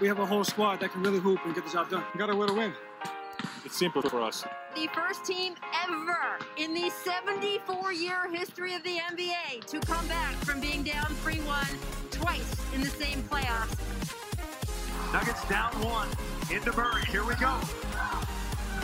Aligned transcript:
we 0.00 0.08
have 0.08 0.18
a 0.18 0.26
whole 0.26 0.44
squad 0.44 0.80
that 0.80 0.92
can 0.92 1.02
really 1.02 1.20
hoop 1.20 1.40
and 1.44 1.54
get 1.54 1.64
the 1.64 1.70
job 1.70 1.90
done. 1.90 2.04
We 2.12 2.18
got 2.18 2.26
to 2.26 2.36
win 2.36 2.50
a 2.50 2.54
win. 2.54 2.72
It's 3.64 3.76
simple 3.76 4.02
for 4.02 4.20
us. 4.20 4.44
The 4.74 4.88
first 4.94 5.24
team 5.24 5.54
ever 5.84 6.38
in 6.56 6.74
the 6.74 6.90
74 7.04 7.92
year 7.92 8.30
history 8.30 8.74
of 8.74 8.82
the 8.82 8.98
NBA 9.10 9.64
to 9.66 9.80
come 9.80 10.06
back 10.08 10.34
from 10.36 10.60
being 10.60 10.82
down 10.82 11.06
3 11.06 11.36
1 11.40 11.66
twice 12.10 12.56
in 12.74 12.80
the 12.80 12.90
same 12.90 13.22
playoffs. 13.24 13.76
Nuggets 15.12 15.46
down 15.48 15.72
one. 15.84 16.08
Into 16.50 16.72
Murray. 16.76 17.04
Here 17.06 17.24
we 17.24 17.34
go. 17.34 17.58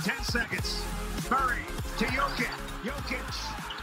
10 0.04 0.22
seconds. 0.24 0.84
Murray 1.30 1.64
to 1.98 2.04
Jokic. 2.04 2.52
Jokic. 2.84 3.77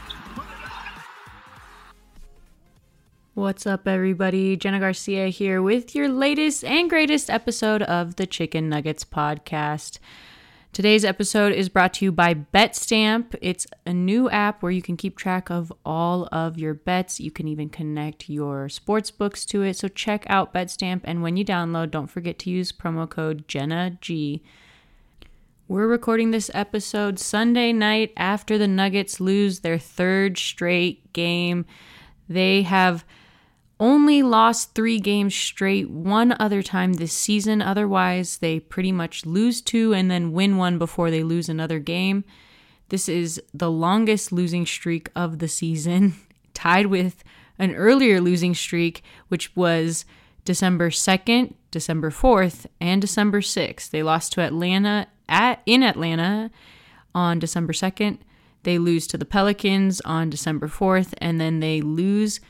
What's 3.36 3.66
up, 3.66 3.86
everybody? 3.86 4.56
Jenna 4.56 4.80
Garcia 4.80 5.28
here 5.28 5.60
with 5.60 5.94
your 5.94 6.08
latest 6.08 6.64
and 6.64 6.88
greatest 6.88 7.28
episode 7.28 7.82
of 7.82 8.16
the 8.16 8.26
Chicken 8.26 8.70
Nuggets 8.70 9.04
podcast. 9.04 9.98
Today's 10.72 11.04
episode 11.04 11.52
is 11.52 11.68
brought 11.68 11.92
to 11.94 12.06
you 12.06 12.12
by 12.12 12.32
BetStamp. 12.32 13.34
It's 13.42 13.66
a 13.84 13.92
new 13.92 14.30
app 14.30 14.62
where 14.62 14.72
you 14.72 14.80
can 14.80 14.96
keep 14.96 15.18
track 15.18 15.50
of 15.50 15.70
all 15.84 16.30
of 16.32 16.56
your 16.56 16.72
bets. 16.72 17.20
You 17.20 17.30
can 17.30 17.46
even 17.46 17.68
connect 17.68 18.30
your 18.30 18.70
sports 18.70 19.10
books 19.10 19.44
to 19.46 19.60
it. 19.60 19.76
So 19.76 19.88
check 19.88 20.24
out 20.30 20.54
BetStamp, 20.54 21.02
and 21.04 21.22
when 21.22 21.36
you 21.36 21.44
download, 21.44 21.90
don't 21.90 22.06
forget 22.06 22.38
to 22.38 22.50
use 22.50 22.72
promo 22.72 23.06
code 23.06 23.46
JennaG. 23.48 24.40
We're 25.68 25.86
recording 25.86 26.30
this 26.30 26.50
episode 26.54 27.18
Sunday 27.18 27.74
night 27.74 28.14
after 28.16 28.56
the 28.56 28.66
Nuggets 28.66 29.20
lose 29.20 29.60
their 29.60 29.78
third 29.78 30.38
straight 30.38 31.12
game. 31.12 31.66
They 32.30 32.62
have 32.62 33.04
only 33.78 34.22
lost 34.22 34.74
three 34.74 34.98
games 34.98 35.34
straight 35.34 35.90
one 35.90 36.34
other 36.40 36.62
time 36.62 36.94
this 36.94 37.12
season. 37.12 37.60
Otherwise, 37.60 38.38
they 38.38 38.58
pretty 38.58 38.92
much 38.92 39.26
lose 39.26 39.60
two 39.60 39.92
and 39.92 40.10
then 40.10 40.32
win 40.32 40.56
one 40.56 40.78
before 40.78 41.10
they 41.10 41.22
lose 41.22 41.48
another 41.48 41.78
game. 41.78 42.24
This 42.88 43.08
is 43.08 43.40
the 43.52 43.70
longest 43.70 44.32
losing 44.32 44.64
streak 44.64 45.10
of 45.14 45.40
the 45.40 45.48
season, 45.48 46.14
tied 46.54 46.86
with 46.86 47.22
an 47.58 47.74
earlier 47.74 48.20
losing 48.20 48.54
streak, 48.54 49.02
which 49.28 49.54
was 49.56 50.04
December 50.44 50.90
2nd, 50.90 51.54
December 51.70 52.10
4th, 52.10 52.66
and 52.80 53.00
December 53.00 53.40
6th. 53.40 53.90
They 53.90 54.02
lost 54.02 54.32
to 54.32 54.40
Atlanta 54.40 55.08
at 55.28 55.60
in 55.66 55.82
Atlanta 55.82 56.50
on 57.14 57.38
December 57.38 57.72
2nd. 57.72 58.18
They 58.62 58.78
lose 58.78 59.06
to 59.08 59.18
the 59.18 59.24
Pelicans 59.24 60.00
on 60.02 60.30
December 60.30 60.68
4th, 60.68 61.14
and 61.18 61.40
then 61.40 61.60
they 61.60 61.80
lose 61.80 62.40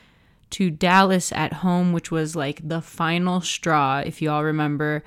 to 0.51 0.69
Dallas 0.69 1.31
at 1.31 1.53
home, 1.53 1.93
which 1.93 2.11
was 2.11 2.35
like 2.35 2.67
the 2.67 2.81
final 2.81 3.41
straw, 3.41 3.99
if 3.99 4.21
you 4.21 4.29
all 4.29 4.43
remember. 4.43 5.03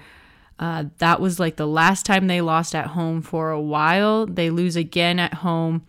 Uh, 0.58 0.84
that 0.98 1.20
was 1.20 1.41
like 1.41 1.56
the 1.56 1.66
last 1.66 2.05
time 2.05 2.27
they 2.27 2.41
lost 2.41 2.74
at 2.74 2.88
home 2.88 3.22
for 3.22 3.50
a 3.50 3.60
while. 3.60 4.27
They 4.27 4.50
lose 4.50 4.77
again 4.77 5.19
at 5.19 5.34
home 5.34 5.86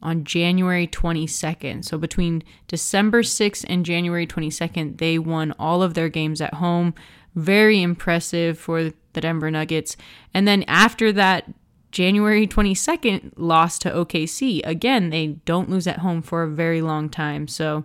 on 0.00 0.24
January 0.24 0.86
22nd. 0.86 1.84
So 1.84 1.98
between 1.98 2.42
December 2.68 3.22
6th 3.22 3.64
and 3.68 3.84
January 3.84 4.26
22nd, 4.26 4.98
they 4.98 5.18
won 5.18 5.52
all 5.58 5.82
of 5.82 5.94
their 5.94 6.08
games 6.08 6.40
at 6.40 6.54
home. 6.54 6.94
Very 7.34 7.82
impressive 7.82 8.58
for 8.58 8.92
the 9.12 9.20
Denver 9.20 9.50
Nuggets. 9.50 9.96
And 10.34 10.46
then 10.46 10.64
after 10.64 11.12
that, 11.12 11.52
January 11.92 12.46
22nd 12.46 13.32
loss 13.36 13.78
to 13.80 13.90
OKC. 13.90 14.62
Again, 14.64 15.10
they 15.10 15.38
don't 15.44 15.70
lose 15.70 15.86
at 15.86 15.98
home 15.98 16.22
for 16.22 16.42
a 16.42 16.48
very 16.48 16.80
long 16.80 17.08
time. 17.08 17.46
So 17.46 17.84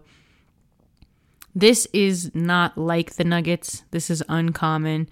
this 1.60 1.88
is 1.92 2.32
not 2.36 2.78
like 2.78 3.16
the 3.16 3.24
Nuggets. 3.24 3.84
This 3.90 4.10
is 4.10 4.24
uncommon. 4.30 5.10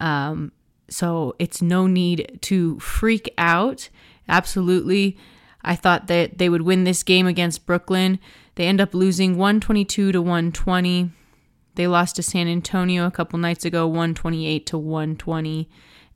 Um, 0.00 0.50
so 0.88 1.36
it's 1.38 1.62
no 1.62 1.86
need 1.86 2.38
to 2.42 2.78
freak 2.80 3.32
out. 3.38 3.88
Absolutely. 4.28 5.16
I 5.62 5.76
thought 5.76 6.08
that 6.08 6.38
they 6.38 6.48
would 6.48 6.62
win 6.62 6.84
this 6.84 7.02
game 7.02 7.26
against 7.26 7.66
Brooklyn. 7.66 8.18
They 8.56 8.66
end 8.66 8.80
up 8.80 8.94
losing 8.94 9.36
122 9.36 10.12
to 10.12 10.20
120. 10.20 11.10
They 11.76 11.86
lost 11.86 12.16
to 12.16 12.22
San 12.22 12.48
Antonio 12.48 13.06
a 13.06 13.10
couple 13.10 13.38
nights 13.38 13.64
ago, 13.64 13.86
128 13.86 14.66
to 14.66 14.78
120 14.78 15.68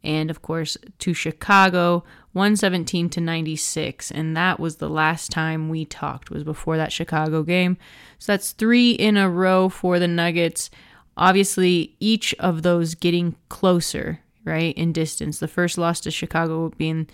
and 0.02 0.30
of 0.30 0.42
course 0.42 0.76
to 0.98 1.14
Chicago 1.14 2.04
117 2.32 3.08
to 3.10 3.20
96 3.20 4.10
and 4.10 4.36
that 4.36 4.60
was 4.60 4.76
the 4.76 4.88
last 4.88 5.30
time 5.30 5.68
we 5.68 5.84
talked 5.84 6.30
was 6.30 6.44
before 6.44 6.76
that 6.76 6.92
Chicago 6.92 7.42
game. 7.42 7.76
So 8.18 8.32
that's 8.32 8.52
3 8.52 8.92
in 8.92 9.16
a 9.16 9.28
row 9.28 9.68
for 9.68 9.98
the 9.98 10.08
Nuggets. 10.08 10.70
Obviously 11.16 11.96
each 11.98 12.34
of 12.38 12.62
those 12.62 12.94
getting 12.94 13.34
closer, 13.48 14.20
right, 14.44 14.76
in 14.76 14.92
distance. 14.92 15.38
The 15.38 15.48
first 15.48 15.76
loss 15.76 16.00
to 16.00 16.10
Chicago 16.10 16.70
being 16.76 17.08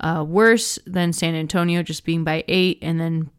uh, 0.00 0.24
worse 0.26 0.78
than 0.86 1.12
San 1.12 1.34
Antonio 1.34 1.82
just 1.82 2.04
being 2.04 2.24
by 2.24 2.44
8 2.48 2.78
and 2.80 2.98
then 2.98 3.30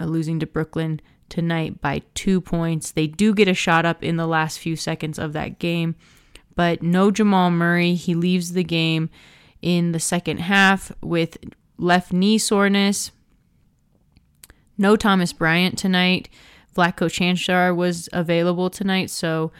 uh, 0.00 0.06
losing 0.06 0.40
to 0.40 0.46
Brooklyn 0.46 1.00
tonight 1.28 1.80
by 1.82 2.02
2 2.14 2.40
points. 2.40 2.92
They 2.92 3.06
do 3.06 3.34
get 3.34 3.48
a 3.48 3.54
shot 3.54 3.84
up 3.84 4.02
in 4.02 4.16
the 4.16 4.26
last 4.26 4.58
few 4.58 4.76
seconds 4.76 5.18
of 5.18 5.34
that 5.34 5.58
game 5.58 5.96
but 6.54 6.82
no 6.82 7.10
Jamal 7.10 7.50
Murray. 7.50 7.94
He 7.94 8.14
leaves 8.14 8.52
the 8.52 8.64
game 8.64 9.10
in 9.64 9.92
the 9.92 9.98
second 9.98 10.40
half 10.40 10.92
with 11.00 11.38
left 11.78 12.12
knee 12.12 12.36
soreness. 12.36 13.10
No 14.76 14.94
Thomas 14.94 15.32
Bryant 15.32 15.78
tonight. 15.78 16.28
Vlatko 16.76 17.08
Cancar 17.08 17.74
was 17.74 18.10
available 18.12 18.68
tonight, 18.68 19.08
so 19.08 19.52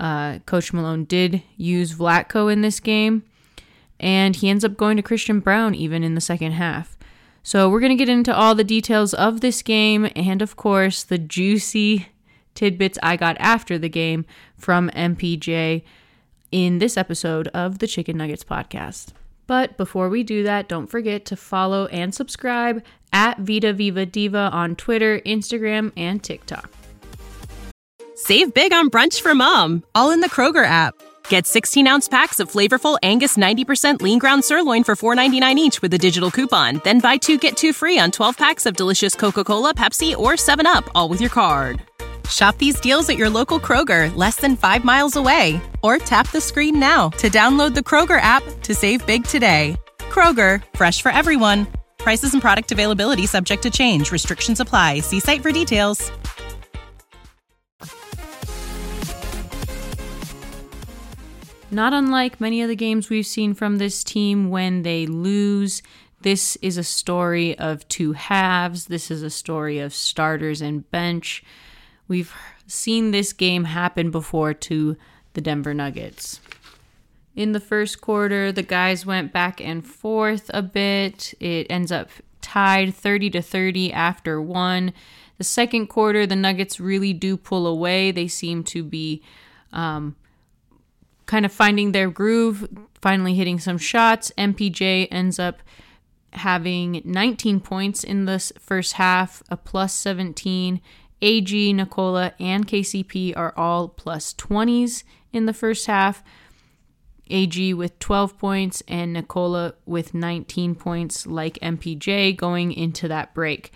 uh, 0.00 0.40
Coach 0.40 0.72
Malone 0.72 1.04
did 1.04 1.40
use 1.56 1.94
Vlatko 1.94 2.52
in 2.52 2.62
this 2.62 2.80
game, 2.80 3.22
and 4.00 4.34
he 4.34 4.50
ends 4.50 4.64
up 4.64 4.76
going 4.76 4.96
to 4.96 5.02
Christian 5.02 5.38
Braun 5.38 5.72
even 5.74 6.02
in 6.02 6.16
the 6.16 6.20
second 6.20 6.52
half. 6.52 6.98
So 7.44 7.70
we're 7.70 7.80
going 7.80 7.96
to 7.96 8.04
get 8.04 8.08
into 8.08 8.34
all 8.34 8.56
the 8.56 8.64
details 8.64 9.14
of 9.14 9.40
this 9.40 9.62
game 9.62 10.10
and, 10.16 10.42
of 10.42 10.56
course, 10.56 11.04
the 11.04 11.18
juicy 11.18 12.08
tidbits 12.56 12.98
I 13.04 13.16
got 13.16 13.36
after 13.38 13.78
the 13.78 13.90
game 13.90 14.24
from 14.56 14.90
MPJ 14.90 15.84
in 16.50 16.78
this 16.78 16.96
episode 16.96 17.48
of 17.48 17.78
the 17.78 17.86
Chicken 17.86 18.16
Nuggets 18.16 18.42
podcast. 18.44 19.12
But 19.46 19.76
before 19.76 20.08
we 20.08 20.22
do 20.22 20.42
that, 20.44 20.68
don't 20.68 20.86
forget 20.86 21.24
to 21.26 21.36
follow 21.36 21.86
and 21.86 22.14
subscribe 22.14 22.82
at 23.12 23.38
Vita 23.38 23.72
Viva 23.72 24.06
Diva 24.06 24.50
on 24.52 24.76
Twitter, 24.76 25.20
Instagram, 25.20 25.92
and 25.96 26.22
TikTok. 26.22 26.70
Save 28.16 28.54
big 28.54 28.72
on 28.72 28.90
brunch 28.90 29.20
for 29.20 29.34
mom, 29.34 29.82
all 29.94 30.10
in 30.10 30.20
the 30.20 30.30
Kroger 30.30 30.64
app. 30.64 30.94
Get 31.28 31.46
16 31.46 31.86
ounce 31.86 32.08
packs 32.08 32.40
of 32.40 32.50
flavorful 32.50 32.98
Angus 33.02 33.36
90% 33.36 34.00
lean 34.00 34.18
ground 34.18 34.44
sirloin 34.44 34.84
for 34.84 34.96
$4.99 34.96 35.56
each 35.56 35.82
with 35.82 35.92
a 35.94 35.98
digital 35.98 36.30
coupon. 36.30 36.80
Then 36.84 37.00
buy 37.00 37.16
two 37.16 37.38
get 37.38 37.56
two 37.56 37.72
free 37.72 37.98
on 37.98 38.10
12 38.10 38.36
packs 38.36 38.66
of 38.66 38.76
delicious 38.76 39.14
Coca 39.14 39.44
Cola, 39.44 39.74
Pepsi, 39.74 40.16
or 40.16 40.32
7UP, 40.32 40.88
all 40.94 41.08
with 41.08 41.20
your 41.20 41.30
card. 41.30 41.82
Shop 42.28 42.56
these 42.58 42.78
deals 42.80 43.08
at 43.08 43.16
your 43.16 43.30
local 43.30 43.58
Kroger, 43.58 44.14
less 44.14 44.36
than 44.36 44.56
five 44.56 44.84
miles 44.84 45.16
away. 45.16 45.60
Or 45.82 45.98
tap 45.98 46.30
the 46.30 46.40
screen 46.40 46.78
now 46.78 47.08
to 47.18 47.28
download 47.28 47.74
the 47.74 47.80
Kroger 47.80 48.20
app 48.20 48.44
to 48.62 48.74
save 48.74 49.04
big 49.06 49.24
today. 49.24 49.76
Kroger, 49.98 50.62
fresh 50.74 51.02
for 51.02 51.10
everyone. 51.10 51.66
Prices 51.98 52.32
and 52.32 52.42
product 52.42 52.70
availability 52.72 53.26
subject 53.26 53.62
to 53.64 53.70
change. 53.70 54.12
Restrictions 54.12 54.60
apply. 54.60 55.00
See 55.00 55.20
site 55.20 55.42
for 55.42 55.52
details. 55.52 56.10
Not 61.70 61.92
unlike 61.92 62.40
many 62.40 62.62
of 62.62 62.68
the 62.68 62.76
games 62.76 63.10
we've 63.10 63.26
seen 63.26 63.52
from 63.52 63.78
this 63.78 64.04
team 64.04 64.48
when 64.48 64.82
they 64.82 65.06
lose, 65.06 65.82
this 66.20 66.56
is 66.62 66.78
a 66.78 66.84
story 66.84 67.58
of 67.58 67.86
two 67.88 68.12
halves. 68.12 68.86
This 68.86 69.10
is 69.10 69.22
a 69.22 69.30
story 69.30 69.80
of 69.80 69.92
starters 69.92 70.62
and 70.62 70.88
bench. 70.90 71.42
We've 72.08 72.34
seen 72.66 73.10
this 73.10 73.32
game 73.32 73.64
happen 73.64 74.10
before 74.10 74.54
to 74.54 74.96
the 75.34 75.40
Denver 75.40 75.74
Nuggets. 75.74 76.40
In 77.34 77.52
the 77.52 77.60
first 77.60 78.00
quarter, 78.00 78.52
the 78.52 78.62
guys 78.62 79.04
went 79.04 79.32
back 79.32 79.60
and 79.60 79.84
forth 79.84 80.50
a 80.54 80.62
bit. 80.62 81.34
It 81.40 81.66
ends 81.68 81.90
up 81.90 82.10
tied 82.40 82.94
30 82.94 83.30
to 83.30 83.42
30 83.42 83.92
after 83.92 84.40
one. 84.40 84.92
The 85.38 85.44
second 85.44 85.88
quarter, 85.88 86.26
the 86.26 86.36
Nuggets 86.36 86.78
really 86.78 87.12
do 87.12 87.36
pull 87.36 87.66
away. 87.66 88.12
They 88.12 88.28
seem 88.28 88.62
to 88.64 88.84
be 88.84 89.22
um, 89.72 90.14
kind 91.26 91.44
of 91.44 91.52
finding 91.52 91.90
their 91.90 92.08
groove, 92.08 92.68
finally 93.00 93.34
hitting 93.34 93.58
some 93.58 93.78
shots. 93.78 94.30
MPJ 94.38 95.08
ends 95.10 95.38
up 95.40 95.60
having 96.32 97.02
19 97.04 97.60
points 97.60 98.04
in 98.04 98.26
the 98.26 98.38
first 98.60 98.94
half, 98.94 99.42
a 99.48 99.56
plus 99.56 99.92
17, 99.94 100.80
AG, 101.22 101.72
Nikola, 101.72 102.34
and 102.38 102.66
KCP 102.66 103.36
are 103.36 103.54
all 103.56 103.88
plus 103.88 104.34
20s 104.34 105.04
in 105.32 105.46
the 105.46 105.52
first 105.52 105.86
half. 105.86 106.22
AG 107.30 107.74
with 107.74 107.98
12 107.98 108.38
points 108.38 108.82
and 108.86 109.12
Nikola 109.12 109.74
with 109.86 110.12
19 110.14 110.74
points, 110.74 111.26
like 111.26 111.58
MPJ 111.60 112.36
going 112.36 112.72
into 112.72 113.08
that 113.08 113.34
break. 113.34 113.72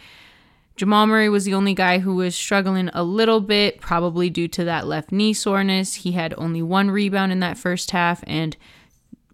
Jamal 0.76 1.06
Murray 1.06 1.28
was 1.28 1.44
the 1.44 1.54
only 1.54 1.74
guy 1.74 1.98
who 1.98 2.14
was 2.14 2.36
struggling 2.36 2.88
a 2.92 3.02
little 3.02 3.40
bit, 3.40 3.80
probably 3.80 4.30
due 4.30 4.46
to 4.48 4.64
that 4.64 4.86
left 4.86 5.10
knee 5.10 5.32
soreness. 5.32 5.96
He 5.96 6.12
had 6.12 6.34
only 6.38 6.62
one 6.62 6.90
rebound 6.90 7.32
in 7.32 7.40
that 7.40 7.58
first 7.58 7.90
half 7.90 8.22
and 8.26 8.56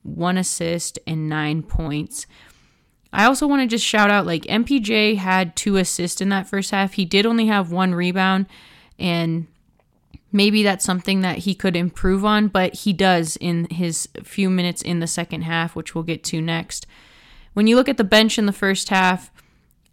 one 0.02 0.38
assist 0.38 0.98
and 1.06 1.28
nine 1.28 1.62
points. 1.62 2.26
I 3.14 3.26
also 3.26 3.46
want 3.46 3.62
to 3.62 3.68
just 3.68 3.86
shout 3.86 4.10
out 4.10 4.26
like 4.26 4.42
MPJ 4.42 5.16
had 5.16 5.54
two 5.54 5.76
assists 5.76 6.20
in 6.20 6.30
that 6.30 6.48
first 6.48 6.72
half. 6.72 6.94
He 6.94 7.04
did 7.04 7.26
only 7.26 7.46
have 7.46 7.70
one 7.70 7.94
rebound, 7.94 8.46
and 8.98 9.46
maybe 10.32 10.64
that's 10.64 10.84
something 10.84 11.20
that 11.20 11.38
he 11.38 11.54
could 11.54 11.76
improve 11.76 12.24
on, 12.24 12.48
but 12.48 12.74
he 12.74 12.92
does 12.92 13.36
in 13.36 13.66
his 13.70 14.08
few 14.24 14.50
minutes 14.50 14.82
in 14.82 14.98
the 14.98 15.06
second 15.06 15.42
half, 15.42 15.76
which 15.76 15.94
we'll 15.94 16.04
get 16.04 16.24
to 16.24 16.40
next. 16.40 16.86
When 17.52 17.68
you 17.68 17.76
look 17.76 17.88
at 17.88 17.98
the 17.98 18.04
bench 18.04 18.36
in 18.36 18.46
the 18.46 18.52
first 18.52 18.88
half, 18.88 19.30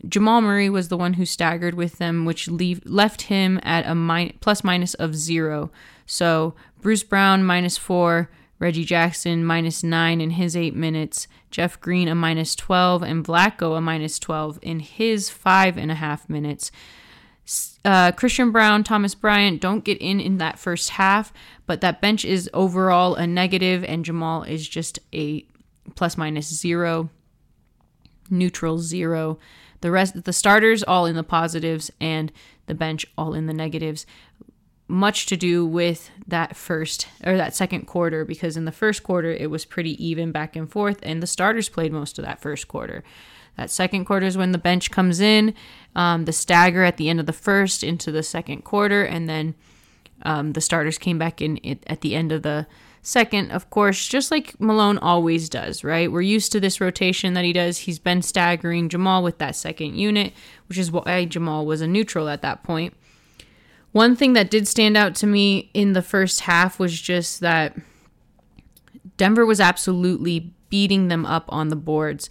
Jamal 0.07 0.41
Murray 0.41 0.69
was 0.69 0.87
the 0.87 0.97
one 0.97 1.13
who 1.13 1.25
staggered 1.25 1.75
with 1.75 1.99
them, 1.99 2.25
which 2.25 2.47
leave, 2.47 2.81
left 2.85 3.23
him 3.23 3.59
at 3.61 3.85
a 3.85 3.93
min- 3.93 4.33
plus 4.41 4.63
minus 4.63 4.95
of 4.95 5.15
zero. 5.15 5.71
So 6.07 6.55
Bruce 6.81 7.03
Brown 7.03 7.43
minus 7.43 7.77
four, 7.77 8.31
Reggie 8.61 8.85
Jackson 8.85 9.43
minus 9.43 9.83
nine 9.83 10.21
in 10.21 10.29
his 10.29 10.55
eight 10.55 10.75
minutes, 10.75 11.27
Jeff 11.49 11.81
Green 11.81 12.07
a 12.07 12.13
minus 12.13 12.55
12, 12.55 13.01
and 13.01 13.25
Vlatko 13.25 13.75
a 13.75 13.81
minus 13.81 14.19
12 14.19 14.59
in 14.61 14.79
his 14.81 15.31
five 15.31 15.79
and 15.79 15.89
a 15.89 15.95
half 15.95 16.29
minutes. 16.29 16.71
Uh, 17.83 18.11
Christian 18.11 18.51
Braun, 18.51 18.83
Thomas 18.83 19.15
Bryant 19.15 19.59
don't 19.59 19.83
get 19.83 19.97
in 19.97 20.19
in 20.19 20.37
that 20.37 20.59
first 20.59 20.91
half, 20.91 21.33
but 21.65 21.81
that 21.81 22.01
bench 22.01 22.23
is 22.23 22.51
overall 22.53 23.15
a 23.15 23.25
negative, 23.25 23.83
and 23.83 24.05
Jamal 24.05 24.43
is 24.43 24.69
just 24.69 24.99
a 25.11 25.43
plus 25.95 26.15
minus 26.15 26.47
zero, 26.47 27.09
neutral 28.29 28.77
zero. 28.77 29.39
The 29.81 29.89
rest, 29.89 30.23
the 30.23 30.33
starters 30.33 30.83
all 30.83 31.07
in 31.07 31.15
the 31.15 31.23
positives, 31.23 31.89
and 31.99 32.31
the 32.67 32.75
bench 32.75 33.07
all 33.17 33.33
in 33.33 33.47
the 33.47 33.55
negatives. 33.55 34.05
Much 34.91 35.25
to 35.27 35.37
do 35.37 35.65
with 35.65 36.11
that 36.27 36.53
first 36.55 37.07
or 37.23 37.37
that 37.37 37.55
second 37.55 37.87
quarter, 37.87 38.25
because 38.25 38.57
in 38.57 38.65
the 38.65 38.71
first 38.73 39.03
quarter 39.03 39.31
it 39.31 39.49
was 39.49 39.63
pretty 39.63 40.05
even 40.05 40.33
back 40.33 40.55
and 40.57 40.69
forth, 40.69 40.99
and 41.01 41.23
the 41.23 41.27
starters 41.27 41.69
played 41.69 41.93
most 41.93 42.19
of 42.19 42.25
that 42.25 42.41
first 42.41 42.67
quarter. 42.67 43.01
That 43.55 43.71
second 43.71 44.03
quarter 44.03 44.25
is 44.25 44.37
when 44.37 44.51
the 44.51 44.57
bench 44.57 44.91
comes 44.91 45.21
in, 45.21 45.53
um, 45.95 46.25
the 46.25 46.33
stagger 46.33 46.83
at 46.83 46.97
the 46.97 47.07
end 47.07 47.21
of 47.21 47.25
the 47.25 47.31
first 47.31 47.83
into 47.83 48.11
the 48.11 48.21
second 48.21 48.63
quarter, 48.63 49.03
and 49.03 49.29
then 49.29 49.55
um, 50.23 50.51
the 50.53 50.61
starters 50.61 50.97
came 50.97 51.17
back 51.17 51.41
in 51.41 51.57
at 51.87 52.01
the 52.01 52.13
end 52.13 52.33
of 52.33 52.43
the 52.43 52.67
second, 53.01 53.51
of 53.51 53.69
course, 53.69 54.07
just 54.07 54.29
like 54.29 54.59
Malone 54.59 54.97
always 54.97 55.49
does, 55.49 55.83
right? 55.83 56.11
We're 56.11 56.21
used 56.21 56.51
to 56.51 56.59
this 56.59 56.81
rotation 56.81 57.33
that 57.33 57.45
he 57.45 57.53
does. 57.53 57.79
He's 57.79 57.97
been 57.97 58.21
staggering 58.21 58.89
Jamal 58.89 59.23
with 59.23 59.37
that 59.37 59.55
second 59.55 59.95
unit, 59.95 60.33
which 60.67 60.77
is 60.77 60.91
why 60.91 61.25
Jamal 61.25 61.65
was 61.65 61.81
a 61.81 61.87
neutral 61.87 62.27
at 62.27 62.41
that 62.41 62.61
point. 62.61 62.93
One 63.91 64.15
thing 64.15 64.33
that 64.33 64.49
did 64.49 64.67
stand 64.67 64.95
out 64.95 65.15
to 65.15 65.27
me 65.27 65.69
in 65.73 65.93
the 65.93 66.01
first 66.01 66.41
half 66.41 66.79
was 66.79 66.99
just 66.99 67.41
that 67.41 67.75
Denver 69.17 69.45
was 69.45 69.59
absolutely 69.59 70.53
beating 70.69 71.09
them 71.09 71.25
up 71.25 71.45
on 71.49 71.67
the 71.67 71.75
boards. 71.75 72.29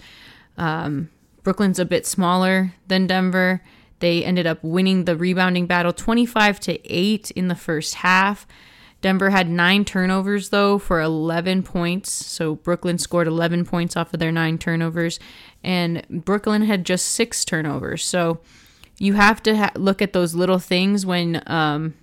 Um, 0.56 1.10
Brooklyn's 1.42 1.78
a 1.78 1.84
bit 1.84 2.06
smaller 2.06 2.72
than 2.88 3.06
Denver. 3.06 3.62
They 4.00 4.24
ended 4.24 4.46
up 4.46 4.64
winning 4.64 5.04
the 5.04 5.16
rebounding 5.16 5.66
battle 5.66 5.92
25 5.92 6.60
to 6.60 6.92
8 6.92 7.30
in 7.32 7.48
the 7.48 7.54
first 7.54 7.96
half. 7.96 8.46
Denver 9.02 9.30
had 9.30 9.48
nine 9.48 9.84
turnovers, 9.84 10.50
though, 10.50 10.78
for 10.78 11.00
11 11.00 11.62
points. 11.62 12.10
So 12.10 12.56
Brooklyn 12.56 12.98
scored 12.98 13.26
11 13.26 13.64
points 13.64 13.96
off 13.96 14.12
of 14.12 14.20
their 14.20 14.32
nine 14.32 14.58
turnovers, 14.58 15.18
and 15.64 16.04
Brooklyn 16.10 16.62
had 16.62 16.84
just 16.84 17.06
six 17.06 17.44
turnovers. 17.44 18.04
So 18.04 18.40
you 19.00 19.14
have 19.14 19.42
to 19.42 19.56
ha- 19.56 19.72
look 19.74 20.00
at 20.02 20.12
those 20.12 20.34
little 20.34 20.60
things 20.60 21.04
when 21.04 21.42
um, 21.46 21.94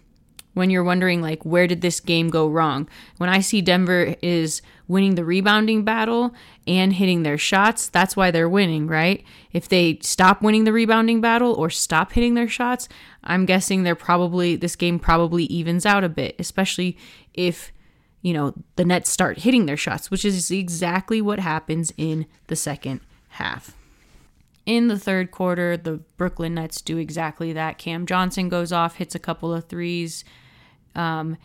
when 0.56 0.72
you're 0.72 0.84
wondering 0.84 1.22
like 1.22 1.46
where 1.46 1.68
did 1.68 1.82
this 1.82 2.00
game 2.02 2.30
go 2.30 2.48
wrong? 2.50 2.90
When 3.18 3.30
i 3.30 3.40
see 3.40 3.62
denver 3.62 4.16
is 4.22 4.62
winning 4.90 5.16
the 5.16 5.24
rebounding 5.24 5.84
battle 5.84 6.34
and 6.66 6.92
hitting 6.94 7.24
their 7.24 7.38
shots 7.38 7.88
that's 7.88 8.18
why 8.18 8.32
they're 8.32 8.50
winning 8.50 8.88
right? 8.88 9.24
If 9.54 9.70
they 9.70 10.00
stop 10.02 10.42
winning 10.42 10.66
the 10.66 10.74
rebounding 10.74 11.22
battle 11.22 11.54
or 11.54 11.70
stop 11.70 12.12
hitting 12.14 12.34
their 12.34 12.50
shots 12.50 12.90
i'm 13.24 13.46
guessing 13.46 13.84
they're 13.84 13.96
probably 13.96 14.56
this 14.56 14.76
game 14.76 14.98
probably 15.00 15.46
evens 15.46 15.86
out 15.86 16.04
a 16.04 16.10
bit 16.10 16.36
especially 16.40 16.98
if 17.36 17.72
you 18.24 18.34
know 18.34 18.56
the 18.76 18.86
nets 18.86 19.12
start 19.12 19.40
hitting 19.40 19.68
their 19.68 19.78
shots 19.78 20.10
which 20.10 20.26
is 20.26 20.50
exactly 20.50 21.22
what 21.22 21.40
happens 21.40 21.94
in 21.96 22.26
the 22.48 22.56
second 22.56 23.02
half 23.30 23.77
in 24.68 24.90
the 24.90 25.00
third 25.00 25.32
quarter, 25.32 25.78
the 25.78 26.02
Brooklyn 26.18 26.56
Nets 26.56 26.82
do 26.82 26.98
exactly 26.98 27.54
that. 27.54 27.78
Cam 27.78 28.06
Johnson 28.06 28.50
goes 28.50 28.74
off, 28.74 28.98
hits 28.98 29.16
a 29.16 29.20
couple 29.20 29.54
of 29.54 29.70
threes, 29.70 30.26
um, 30.94 31.38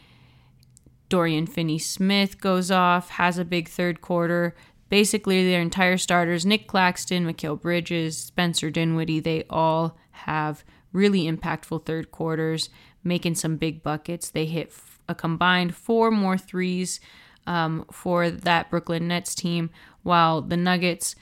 Dorian 1.09 1.47
Finney 1.47 1.79
Smith 1.79 2.41
goes 2.41 2.71
off, 2.71 3.11
has 3.11 3.39
a 3.39 3.45
big 3.45 3.69
third 3.69 4.01
quarter. 4.01 4.57
Basically, 4.89 5.49
their 5.49 5.61
entire 5.61 5.99
starters 5.99 6.45
Nick 6.45 6.67
Claxton, 6.67 7.25
Mikal 7.25 7.61
Bridges, 7.61 8.19
Spencer 8.19 8.71
Dinwiddie, 8.71 9.21
they 9.21 9.45
all 9.49 9.97
have 10.11 10.65
really 10.93 11.31
impactful 11.31 11.87
third 11.87 12.11
quarters, 12.11 12.71
making 13.05 13.37
some 13.37 13.57
big 13.57 13.85
buckets. 13.85 14.31
They 14.31 14.47
hit 14.47 14.73
a 15.09 15.15
combined 15.15 15.77
four 15.77 16.11
more 16.11 16.37
threes 16.37 16.99
um, 17.47 17.85
for 17.93 18.31
that 18.31 18.69
Brooklyn 18.69 19.07
Nets 19.07 19.35
team, 19.37 19.71
while 20.03 20.43
the 20.43 20.57
Nuggets 20.57 21.15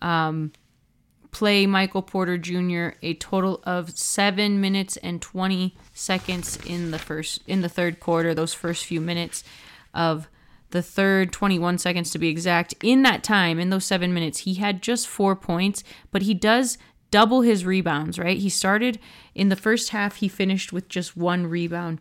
um, 0.00 0.52
play 1.30 1.66
Michael 1.66 2.02
Porter 2.02 2.38
Jr. 2.38 2.96
a 3.02 3.14
total 3.14 3.60
of 3.64 3.96
seven 3.96 4.60
minutes 4.60 4.96
and 4.98 5.20
20 5.20 5.74
seconds 5.92 6.58
in 6.66 6.90
the 6.90 6.98
first 6.98 7.40
in 7.46 7.60
the 7.60 7.68
third 7.68 8.00
quarter. 8.00 8.34
Those 8.34 8.54
first 8.54 8.84
few 8.84 9.00
minutes 9.00 9.44
of 9.94 10.28
the 10.70 10.82
third 10.82 11.32
21 11.32 11.78
seconds 11.78 12.10
to 12.10 12.18
be 12.18 12.28
exact. 12.28 12.74
In 12.82 13.02
that 13.02 13.22
time, 13.22 13.58
in 13.58 13.70
those 13.70 13.84
seven 13.84 14.12
minutes, 14.12 14.40
he 14.40 14.54
had 14.54 14.82
just 14.82 15.08
four 15.08 15.34
points, 15.34 15.82
but 16.10 16.22
he 16.22 16.34
does 16.34 16.78
double 17.10 17.42
his 17.42 17.64
rebounds. 17.64 18.18
Right? 18.18 18.38
He 18.38 18.48
started 18.48 18.98
in 19.34 19.48
the 19.48 19.56
first 19.56 19.90
half. 19.90 20.16
He 20.16 20.28
finished 20.28 20.72
with 20.72 20.88
just 20.88 21.16
one 21.16 21.46
rebound. 21.46 22.00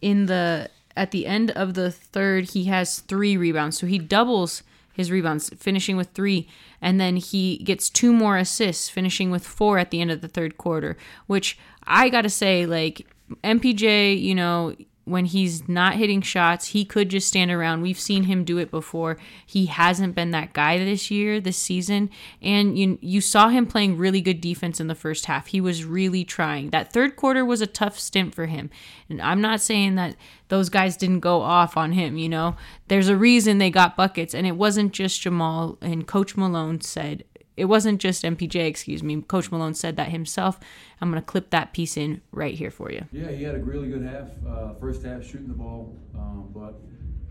In 0.00 0.26
the 0.26 0.70
at 0.96 1.10
the 1.10 1.26
end 1.26 1.50
of 1.50 1.74
the 1.74 1.90
third, 1.90 2.50
he 2.50 2.64
has 2.64 3.00
three 3.00 3.36
rebounds. 3.36 3.78
So 3.78 3.86
he 3.86 3.98
doubles 3.98 4.62
his 4.96 5.10
rebounds, 5.10 5.50
finishing 5.58 5.96
with 5.96 6.08
three. 6.08 6.48
And 6.80 6.98
then 6.98 7.16
he 7.16 7.58
gets 7.58 7.90
two 7.90 8.12
more 8.12 8.38
assists, 8.38 8.88
finishing 8.88 9.30
with 9.30 9.46
four 9.46 9.78
at 9.78 9.90
the 9.90 10.00
end 10.00 10.10
of 10.10 10.22
the 10.22 10.28
third 10.28 10.56
quarter, 10.56 10.96
which 11.26 11.58
I 11.84 12.08
got 12.08 12.22
to 12.22 12.30
say, 12.30 12.64
like, 12.64 13.06
MPJ, 13.44 14.20
you 14.20 14.34
know, 14.34 14.74
when 15.06 15.24
he's 15.24 15.68
not 15.68 15.94
hitting 15.94 16.20
shots, 16.20 16.68
he 16.68 16.84
could 16.84 17.08
just 17.08 17.28
stand 17.28 17.52
around. 17.52 17.80
We've 17.80 17.98
seen 17.98 18.24
him 18.24 18.42
do 18.42 18.58
it 18.58 18.72
before. 18.72 19.16
He 19.46 19.66
hasn't 19.66 20.16
been 20.16 20.32
that 20.32 20.52
guy 20.52 20.78
this 20.78 21.12
year, 21.12 21.40
this 21.40 21.56
season, 21.56 22.10
and 22.42 22.76
you 22.76 22.98
you 23.00 23.20
saw 23.20 23.48
him 23.48 23.66
playing 23.66 23.98
really 23.98 24.20
good 24.20 24.40
defense 24.40 24.80
in 24.80 24.88
the 24.88 24.96
first 24.96 25.26
half. 25.26 25.46
He 25.46 25.60
was 25.60 25.84
really 25.84 26.24
trying. 26.24 26.70
That 26.70 26.92
third 26.92 27.14
quarter 27.14 27.44
was 27.44 27.60
a 27.60 27.68
tough 27.68 27.98
stint 28.00 28.34
for 28.34 28.46
him. 28.46 28.68
And 29.08 29.22
I'm 29.22 29.40
not 29.40 29.60
saying 29.60 29.94
that 29.94 30.16
those 30.48 30.68
guys 30.68 30.96
didn't 30.96 31.20
go 31.20 31.40
off 31.40 31.76
on 31.76 31.92
him, 31.92 32.18
you 32.18 32.28
know. 32.28 32.56
There's 32.88 33.08
a 33.08 33.16
reason 33.16 33.58
they 33.58 33.70
got 33.70 33.96
buckets 33.96 34.34
and 34.34 34.44
it 34.44 34.56
wasn't 34.56 34.92
just 34.92 35.20
Jamal 35.20 35.78
and 35.80 36.06
coach 36.06 36.36
Malone 36.36 36.80
said 36.80 37.22
it 37.56 37.66
wasn't 37.66 38.00
just 38.00 38.22
MPJ, 38.22 38.66
excuse 38.66 39.02
me. 39.02 39.22
Coach 39.22 39.50
Malone 39.50 39.74
said 39.74 39.96
that 39.96 40.08
himself. 40.08 40.60
I'm 41.00 41.10
going 41.10 41.22
to 41.22 41.26
clip 41.26 41.50
that 41.50 41.72
piece 41.72 41.96
in 41.96 42.20
right 42.30 42.54
here 42.54 42.70
for 42.70 42.90
you. 42.90 43.04
Yeah, 43.12 43.30
he 43.30 43.44
had 43.44 43.54
a 43.54 43.58
really 43.58 43.88
good 43.88 44.02
half. 44.02 44.28
Uh, 44.46 44.74
first 44.74 45.02
half 45.02 45.24
shooting 45.24 45.48
the 45.48 45.54
ball, 45.54 45.96
um, 46.14 46.50
but 46.54 46.80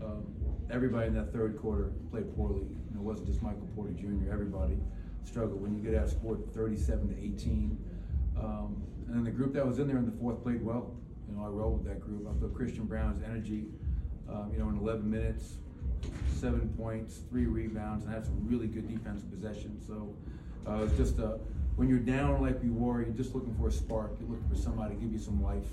um, 0.04 0.26
everybody 0.70 1.06
in 1.06 1.14
that 1.14 1.32
third 1.32 1.58
quarter 1.58 1.92
played 2.10 2.34
poorly. 2.34 2.62
And 2.88 2.96
it 2.96 3.00
wasn't 3.00 3.28
just 3.28 3.42
Michael 3.42 3.68
Porter 3.74 3.92
Jr. 3.92 4.30
Everybody 4.32 4.78
struggled. 5.24 5.60
When 5.60 5.76
you 5.76 5.82
get 5.82 5.94
outscored 5.94 6.52
37 6.52 7.08
to 7.08 7.18
18, 7.18 7.78
um, 8.38 8.82
and 9.06 9.16
then 9.16 9.24
the 9.24 9.30
group 9.30 9.54
that 9.54 9.66
was 9.66 9.78
in 9.78 9.86
there 9.86 9.98
in 9.98 10.06
the 10.06 10.16
fourth 10.18 10.42
played 10.42 10.62
well. 10.64 10.94
You 11.28 11.36
know, 11.36 11.44
I 11.44 11.48
rolled 11.48 11.84
with 11.84 11.92
that 11.92 12.00
group. 12.00 12.26
I 12.28 12.40
thought 12.40 12.54
Christian 12.54 12.84
Braun's 12.84 13.22
energy, 13.24 13.66
um, 14.28 14.50
you 14.52 14.58
know, 14.58 14.68
in 14.68 14.76
11 14.76 15.08
minutes, 15.08 15.58
seven 16.34 16.68
points, 16.78 17.20
three 17.30 17.46
rebounds, 17.46 18.04
and 18.04 18.12
had 18.12 18.24
some 18.24 18.46
really 18.48 18.66
good 18.66 18.88
defensive 18.88 19.30
possession. 19.30 19.80
So 19.86 20.14
uh, 20.70 20.84
it's 20.84 20.96
just 20.96 21.18
a, 21.18 21.38
when 21.76 21.88
you're 21.88 21.98
down 21.98 22.42
like 22.42 22.62
we 22.62 22.70
were, 22.70 23.02
you're 23.02 23.10
just 23.14 23.34
looking 23.34 23.54
for 23.54 23.68
a 23.68 23.72
spark. 23.72 24.12
You're 24.20 24.30
looking 24.30 24.48
for 24.48 24.56
somebody 24.56 24.94
to 24.94 25.00
give 25.00 25.12
you 25.12 25.18
some 25.18 25.42
life. 25.42 25.66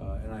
Uh, 0.00 0.18
and 0.24 0.32
I 0.32 0.40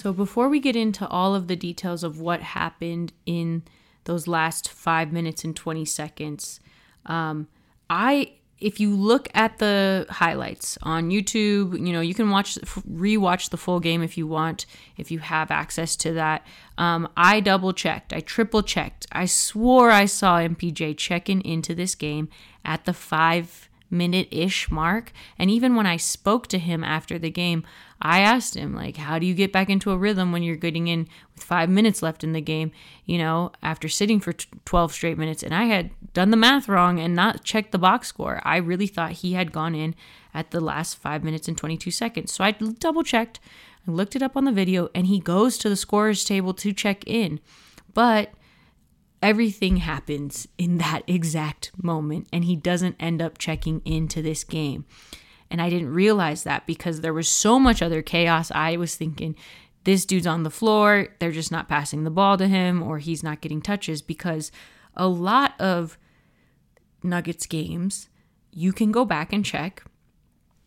So, 0.00 0.14
before 0.14 0.48
we 0.48 0.60
get 0.60 0.76
into 0.76 1.06
all 1.08 1.34
of 1.34 1.46
the 1.46 1.56
details 1.56 2.02
of 2.02 2.18
what 2.18 2.40
happened 2.40 3.12
in 3.26 3.64
those 4.04 4.26
last 4.26 4.70
five 4.70 5.12
minutes 5.12 5.44
and 5.44 5.54
20 5.54 5.84
seconds, 5.84 6.58
um, 7.04 7.48
I, 7.90 8.32
if 8.58 8.80
you 8.80 8.96
look 8.96 9.28
at 9.34 9.58
the 9.58 10.06
highlights 10.08 10.78
on 10.80 11.10
YouTube, 11.10 11.86
you 11.86 11.92
know, 11.92 12.00
you 12.00 12.14
can 12.14 12.30
watch, 12.30 12.54
rewatch 12.54 13.50
the 13.50 13.58
full 13.58 13.78
game 13.78 14.02
if 14.02 14.16
you 14.16 14.26
want, 14.26 14.64
if 14.96 15.10
you 15.10 15.18
have 15.18 15.50
access 15.50 15.96
to 15.96 16.14
that. 16.14 16.46
Um, 16.78 17.06
I 17.14 17.40
double 17.40 17.74
checked, 17.74 18.14
I 18.14 18.20
triple 18.20 18.62
checked. 18.62 19.06
I 19.12 19.26
swore 19.26 19.90
I 19.90 20.06
saw 20.06 20.38
MPJ 20.38 20.96
checking 20.96 21.42
into 21.42 21.74
this 21.74 21.94
game 21.94 22.30
at 22.64 22.86
the 22.86 22.94
five 22.94 23.68
minute 23.90 24.28
ish 24.30 24.70
mark. 24.70 25.12
And 25.38 25.50
even 25.50 25.74
when 25.74 25.86
I 25.86 25.96
spoke 25.96 26.46
to 26.48 26.58
him 26.58 26.84
after 26.84 27.18
the 27.18 27.30
game, 27.30 27.64
I 28.02 28.20
asked 28.20 28.54
him, 28.54 28.74
like, 28.74 28.96
how 28.96 29.18
do 29.18 29.26
you 29.26 29.34
get 29.34 29.52
back 29.52 29.68
into 29.68 29.90
a 29.90 29.98
rhythm 29.98 30.32
when 30.32 30.42
you're 30.42 30.56
getting 30.56 30.88
in 30.88 31.06
with 31.34 31.44
five 31.44 31.68
minutes 31.68 32.02
left 32.02 32.24
in 32.24 32.32
the 32.32 32.40
game, 32.40 32.72
you 33.04 33.18
know, 33.18 33.52
after 33.62 33.88
sitting 33.88 34.20
for 34.20 34.32
12 34.32 34.92
straight 34.92 35.18
minutes? 35.18 35.42
And 35.42 35.54
I 35.54 35.64
had 35.64 35.90
done 36.14 36.30
the 36.30 36.36
math 36.36 36.68
wrong 36.68 36.98
and 36.98 37.14
not 37.14 37.44
checked 37.44 37.72
the 37.72 37.78
box 37.78 38.08
score. 38.08 38.40
I 38.42 38.56
really 38.56 38.86
thought 38.86 39.12
he 39.12 39.34
had 39.34 39.52
gone 39.52 39.74
in 39.74 39.94
at 40.32 40.50
the 40.50 40.60
last 40.60 40.96
five 40.96 41.22
minutes 41.22 41.46
and 41.46 41.58
22 41.58 41.90
seconds. 41.90 42.32
So 42.32 42.42
I 42.42 42.52
double 42.52 43.02
checked, 43.02 43.38
I 43.86 43.90
looked 43.90 44.16
it 44.16 44.22
up 44.22 44.36
on 44.36 44.44
the 44.44 44.52
video, 44.52 44.88
and 44.94 45.06
he 45.06 45.20
goes 45.20 45.58
to 45.58 45.68
the 45.68 45.76
scorer's 45.76 46.24
table 46.24 46.54
to 46.54 46.72
check 46.72 47.04
in. 47.06 47.38
But 47.92 48.32
everything 49.22 49.78
happens 49.78 50.48
in 50.56 50.78
that 50.78 51.02
exact 51.06 51.72
moment, 51.82 52.28
and 52.32 52.44
he 52.44 52.56
doesn't 52.56 52.96
end 52.98 53.20
up 53.20 53.36
checking 53.36 53.82
into 53.84 54.22
this 54.22 54.42
game. 54.42 54.86
And 55.50 55.60
I 55.60 55.68
didn't 55.68 55.92
realize 55.92 56.44
that 56.44 56.66
because 56.66 57.00
there 57.00 57.12
was 57.12 57.28
so 57.28 57.58
much 57.58 57.82
other 57.82 58.02
chaos. 58.02 58.50
I 58.52 58.76
was 58.76 58.94
thinking, 58.94 59.34
this 59.84 60.04
dude's 60.04 60.26
on 60.26 60.42
the 60.42 60.50
floor, 60.50 61.08
they're 61.18 61.32
just 61.32 61.50
not 61.50 61.68
passing 61.68 62.04
the 62.04 62.10
ball 62.10 62.36
to 62.36 62.46
him, 62.46 62.82
or 62.82 62.98
he's 62.98 63.22
not 63.22 63.40
getting 63.40 63.62
touches 63.62 64.02
because 64.02 64.52
a 64.94 65.08
lot 65.08 65.58
of 65.60 65.98
Nuggets 67.02 67.46
games, 67.46 68.08
you 68.52 68.72
can 68.72 68.92
go 68.92 69.04
back 69.04 69.32
and 69.32 69.44
check 69.44 69.82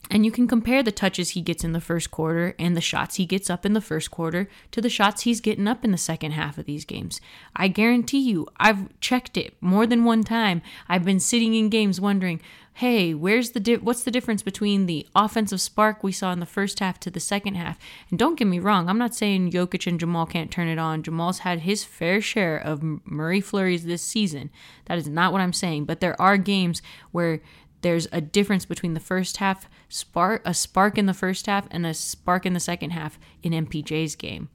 and 0.09 0.25
you 0.25 0.31
can 0.31 0.47
compare 0.47 0.83
the 0.83 0.91
touches 0.91 1.29
he 1.29 1.41
gets 1.41 1.63
in 1.63 1.71
the 1.71 1.81
first 1.81 2.11
quarter 2.11 2.55
and 2.59 2.75
the 2.75 2.81
shots 2.81 3.15
he 3.15 3.25
gets 3.25 3.49
up 3.49 3.65
in 3.65 3.73
the 3.73 3.81
first 3.81 4.11
quarter 4.11 4.49
to 4.71 4.81
the 4.81 4.89
shots 4.89 5.23
he's 5.23 5.41
getting 5.41 5.67
up 5.67 5.85
in 5.85 5.91
the 5.91 5.97
second 5.97 6.31
half 6.31 6.57
of 6.57 6.65
these 6.65 6.85
games. 6.85 7.21
I 7.55 7.67
guarantee 7.67 8.19
you, 8.19 8.47
I've 8.57 8.99
checked 8.99 9.37
it 9.37 9.55
more 9.61 9.87
than 9.87 10.03
one 10.03 10.23
time. 10.23 10.61
I've 10.89 11.05
been 11.05 11.19
sitting 11.19 11.53
in 11.53 11.69
games 11.69 12.01
wondering, 12.01 12.41
hey, 12.75 13.13
where's 13.13 13.51
the 13.51 13.59
di- 13.59 13.77
what's 13.77 14.03
the 14.03 14.11
difference 14.11 14.41
between 14.41 14.85
the 14.87 15.05
offensive 15.15 15.61
spark 15.61 16.03
we 16.03 16.11
saw 16.11 16.31
in 16.31 16.39
the 16.39 16.45
first 16.45 16.79
half 16.79 16.99
to 17.01 17.11
the 17.11 17.19
second 17.19 17.55
half? 17.55 17.77
And 18.09 18.17
don't 18.17 18.37
get 18.37 18.47
me 18.47 18.59
wrong, 18.59 18.89
I'm 18.89 18.97
not 18.97 19.13
saying 19.13 19.51
Jokic 19.51 19.85
and 19.85 19.99
Jamal 19.99 20.25
can't 20.25 20.49
turn 20.51 20.67
it 20.67 20.79
on. 20.79 21.03
Jamal's 21.03 21.39
had 21.39 21.59
his 21.59 21.83
fair 21.83 22.19
share 22.19 22.57
of 22.57 22.83
Murray 23.05 23.41
flurries 23.41 23.85
this 23.85 24.01
season. 24.01 24.49
That 24.85 24.97
is 24.97 25.07
not 25.07 25.31
what 25.31 25.41
I'm 25.41 25.53
saying, 25.53 25.85
but 25.85 25.99
there 25.99 26.19
are 26.19 26.37
games 26.37 26.81
where 27.11 27.41
there's 27.81 28.07
a 28.11 28.21
difference 28.21 28.65
between 28.65 28.93
the 28.93 28.99
first 28.99 29.37
half 29.37 29.69
spark 29.89 30.41
a 30.45 30.53
spark 30.53 30.97
in 30.97 31.05
the 31.05 31.13
first 31.13 31.45
half 31.45 31.67
and 31.69 31.85
a 31.85 31.93
spark 31.93 32.45
in 32.45 32.53
the 32.53 32.59
second 32.59 32.89
half 32.89 33.19
in 33.43 33.51
MPJ's 33.51 34.15
game. 34.15 34.49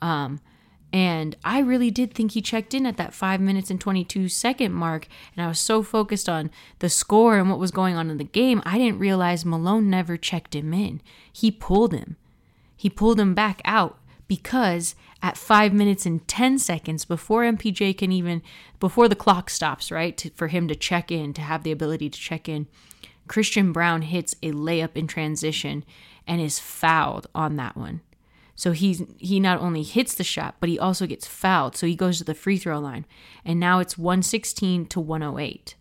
Um, 0.00 0.40
and 0.92 1.36
I 1.44 1.58
really 1.60 1.90
did 1.90 2.14
think 2.14 2.32
he 2.32 2.40
checked 2.40 2.72
in 2.72 2.86
at 2.86 2.96
that 2.96 3.12
5 3.12 3.40
minutes 3.40 3.70
and 3.70 3.80
22 3.80 4.28
second 4.28 4.72
mark. 4.72 5.06
And 5.36 5.44
I 5.44 5.48
was 5.48 5.58
so 5.58 5.82
focused 5.82 6.28
on 6.28 6.50
the 6.78 6.88
score 6.88 7.38
and 7.38 7.50
what 7.50 7.58
was 7.58 7.70
going 7.70 7.94
on 7.94 8.10
in 8.10 8.16
the 8.16 8.24
game, 8.24 8.62
I 8.64 8.78
didn't 8.78 8.98
realize 8.98 9.44
Malone 9.44 9.90
never 9.90 10.16
checked 10.16 10.54
him 10.54 10.72
in. 10.72 11.02
He 11.30 11.50
pulled 11.50 11.92
him. 11.92 12.16
He 12.74 12.88
pulled 12.88 13.20
him 13.20 13.34
back 13.34 13.60
out 13.64 13.98
because 14.28 14.94
at 15.22 15.36
5 15.36 15.74
minutes 15.74 16.06
and 16.06 16.26
10 16.26 16.58
seconds 16.58 17.04
before 17.04 17.42
MPJ 17.42 17.98
can 17.98 18.12
even, 18.12 18.40
before 18.80 19.08
the 19.08 19.16
clock 19.16 19.50
stops, 19.50 19.90
right, 19.90 20.16
to, 20.16 20.30
for 20.30 20.48
him 20.48 20.68
to 20.68 20.74
check 20.74 21.10
in, 21.10 21.34
to 21.34 21.42
have 21.42 21.64
the 21.64 21.72
ability 21.72 22.08
to 22.08 22.18
check 22.18 22.48
in, 22.48 22.66
Christian 23.26 23.72
Braun 23.72 24.02
hits 24.02 24.34
a 24.42 24.52
layup 24.52 24.96
in 24.96 25.06
transition 25.06 25.84
and 26.26 26.40
is 26.40 26.58
fouled 26.58 27.26
on 27.34 27.56
that 27.56 27.76
one. 27.76 28.00
So 28.58 28.72
he's 28.72 29.04
he 29.18 29.38
not 29.38 29.60
only 29.60 29.84
hits 29.84 30.14
the 30.14 30.24
shot, 30.24 30.56
but 30.58 30.68
he 30.68 30.80
also 30.80 31.06
gets 31.06 31.28
fouled. 31.28 31.76
So 31.76 31.86
he 31.86 31.94
goes 31.94 32.18
to 32.18 32.24
the 32.24 32.34
free 32.34 32.58
throw 32.58 32.80
line. 32.80 33.06
And 33.44 33.60
now 33.60 33.78
it's 33.78 33.96
116 33.96 34.86
to 34.86 35.00
108. 35.00 35.76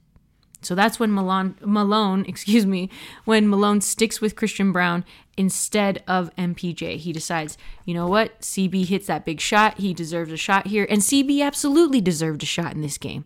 So 0.62 0.76
that's 0.76 1.00
when 1.00 1.12
Malone, 1.12 1.56
Malone, 1.62 2.24
excuse 2.28 2.68
me, 2.68 2.92
when 3.26 3.50
Malone 3.50 3.82
sticks 3.82 4.22
with 4.22 4.36
Christian 4.36 4.72
Braun 4.72 5.06
instead 5.38 6.04
of 6.08 6.30
MPJ. 6.36 6.98
He 6.98 7.12
decides, 7.12 7.58
you 7.84 7.96
know 7.96 8.08
what? 8.08 8.42
CB 8.42 8.86
hits 8.86 9.08
that 9.08 9.26
big 9.26 9.42
shot. 9.42 9.80
He 9.80 9.96
deserves 9.96 10.32
a 10.32 10.38
shot 10.38 10.68
here. 10.68 10.86
And 10.88 11.02
CB 11.02 11.42
absolutely 11.44 12.00
deserved 12.00 12.44
a 12.44 12.46
shot 12.46 12.76
in 12.76 12.82
this 12.82 13.00
game. 13.00 13.26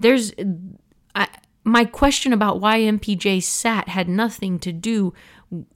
There's 0.00 0.32
I, 1.14 1.28
my 1.62 1.84
question 1.84 2.32
about 2.32 2.58
why 2.58 2.80
MPJ 2.80 3.44
sat 3.44 3.88
had 3.88 4.08
nothing 4.08 4.58
to 4.58 4.72
do 4.72 5.14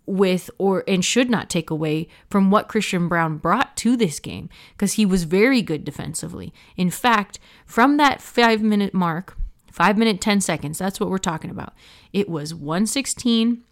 with 0.07 0.51
or 0.59 0.85
and 0.87 1.05
should 1.05 1.29
not 1.29 1.51
take 1.51 1.71
away 1.71 2.09
from 2.31 2.51
what 2.51 2.69
Christian 2.69 3.09
Braun 3.09 3.39
brought 3.39 3.77
to 3.79 3.97
this 3.97 4.21
game 4.21 4.49
because 4.73 4.95
he 4.95 5.05
was 5.05 5.25
very 5.25 5.63
good 5.63 5.85
defensively. 5.85 6.53
In 6.77 6.91
fact, 6.91 7.39
from 7.67 7.97
that 7.97 8.23
5 8.23 8.63
minute 8.63 8.95
mark, 8.95 9.37
5 9.73 9.99
minute 9.99 10.21
10 10.21 10.41
seconds, 10.41 10.79
that's 10.79 11.01
what 11.01 11.11
we're 11.11 11.19
talking 11.19 11.51
about. 11.51 11.75
It 12.13 12.29
was 12.29 12.55
116 12.55 13.63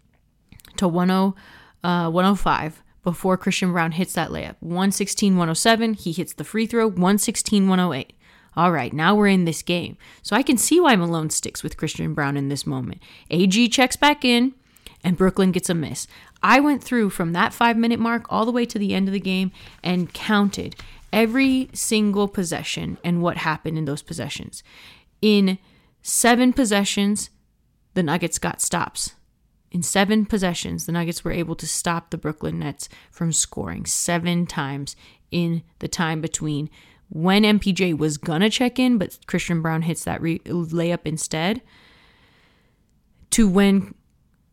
to 0.77 0.91
10 0.91 1.09
uh, 1.83 2.09
105 2.09 2.83
before 3.03 3.37
Christian 3.37 3.71
Braun 3.71 3.91
hits 3.91 4.13
that 4.13 4.29
layup. 4.29 4.55
116 4.59 5.33
107, 5.33 5.93
he 5.93 6.11
hits 6.11 6.33
the 6.33 6.43
free 6.43 6.65
throw, 6.65 6.87
116 6.87 7.67
108. 7.67 8.13
All 8.55 8.71
right, 8.71 8.93
now 8.93 9.15
we're 9.15 9.27
in 9.27 9.45
this 9.45 9.61
game. 9.61 9.97
So 10.21 10.35
I 10.35 10.43
can 10.43 10.57
see 10.57 10.79
why 10.79 10.95
Malone 10.95 11.29
sticks 11.29 11.63
with 11.63 11.77
Christian 11.77 12.13
Braun 12.13 12.37
in 12.37 12.49
this 12.49 12.67
moment. 12.67 13.01
AG 13.31 13.69
checks 13.69 13.95
back 13.95 14.23
in 14.23 14.53
and 15.03 15.17
Brooklyn 15.17 15.51
gets 15.51 15.69
a 15.69 15.73
miss. 15.73 16.07
I 16.41 16.59
went 16.59 16.83
through 16.83 17.09
from 17.09 17.33
that 17.33 17.53
five 17.53 17.77
minute 17.77 17.99
mark 17.99 18.25
all 18.29 18.45
the 18.45 18.51
way 18.51 18.65
to 18.65 18.79
the 18.79 18.93
end 18.93 19.07
of 19.07 19.13
the 19.13 19.19
game 19.19 19.51
and 19.83 20.13
counted 20.13 20.75
every 21.11 21.69
single 21.73 22.27
possession 22.27 22.97
and 23.03 23.21
what 23.21 23.37
happened 23.37 23.77
in 23.77 23.85
those 23.85 24.01
possessions. 24.01 24.63
In 25.21 25.57
seven 26.01 26.53
possessions, 26.53 27.29
the 27.93 28.03
Nuggets 28.03 28.39
got 28.39 28.61
stops. 28.61 29.13
In 29.71 29.81
seven 29.81 30.25
possessions, 30.25 30.85
the 30.85 30.91
Nuggets 30.91 31.23
were 31.23 31.31
able 31.31 31.55
to 31.55 31.67
stop 31.67 32.09
the 32.09 32.17
Brooklyn 32.17 32.59
Nets 32.59 32.89
from 33.11 33.31
scoring 33.31 33.85
seven 33.85 34.45
times 34.45 34.95
in 35.31 35.63
the 35.79 35.87
time 35.87 36.21
between 36.21 36.69
when 37.09 37.43
MPJ 37.43 37.97
was 37.97 38.17
gonna 38.17 38.49
check 38.49 38.79
in, 38.79 38.97
but 38.97 39.19
Christian 39.27 39.61
Braun 39.61 39.83
hits 39.83 40.03
that 40.03 40.21
re- 40.21 40.39
layup 40.39 41.01
instead, 41.05 41.61
to 43.31 43.47
when 43.47 43.93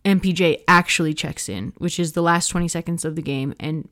MPJ 0.05 0.63
actually 0.67 1.15
checks 1.15 1.49
in, 1.49 1.73
which 1.79 1.99
is 1.99 2.13
the 2.13 2.23
last 2.23 2.49
20 2.49 2.69
seconds 2.69 3.05
of 3.05 3.17
the 3.17 3.23
game. 3.23 3.55
And 3.61 3.89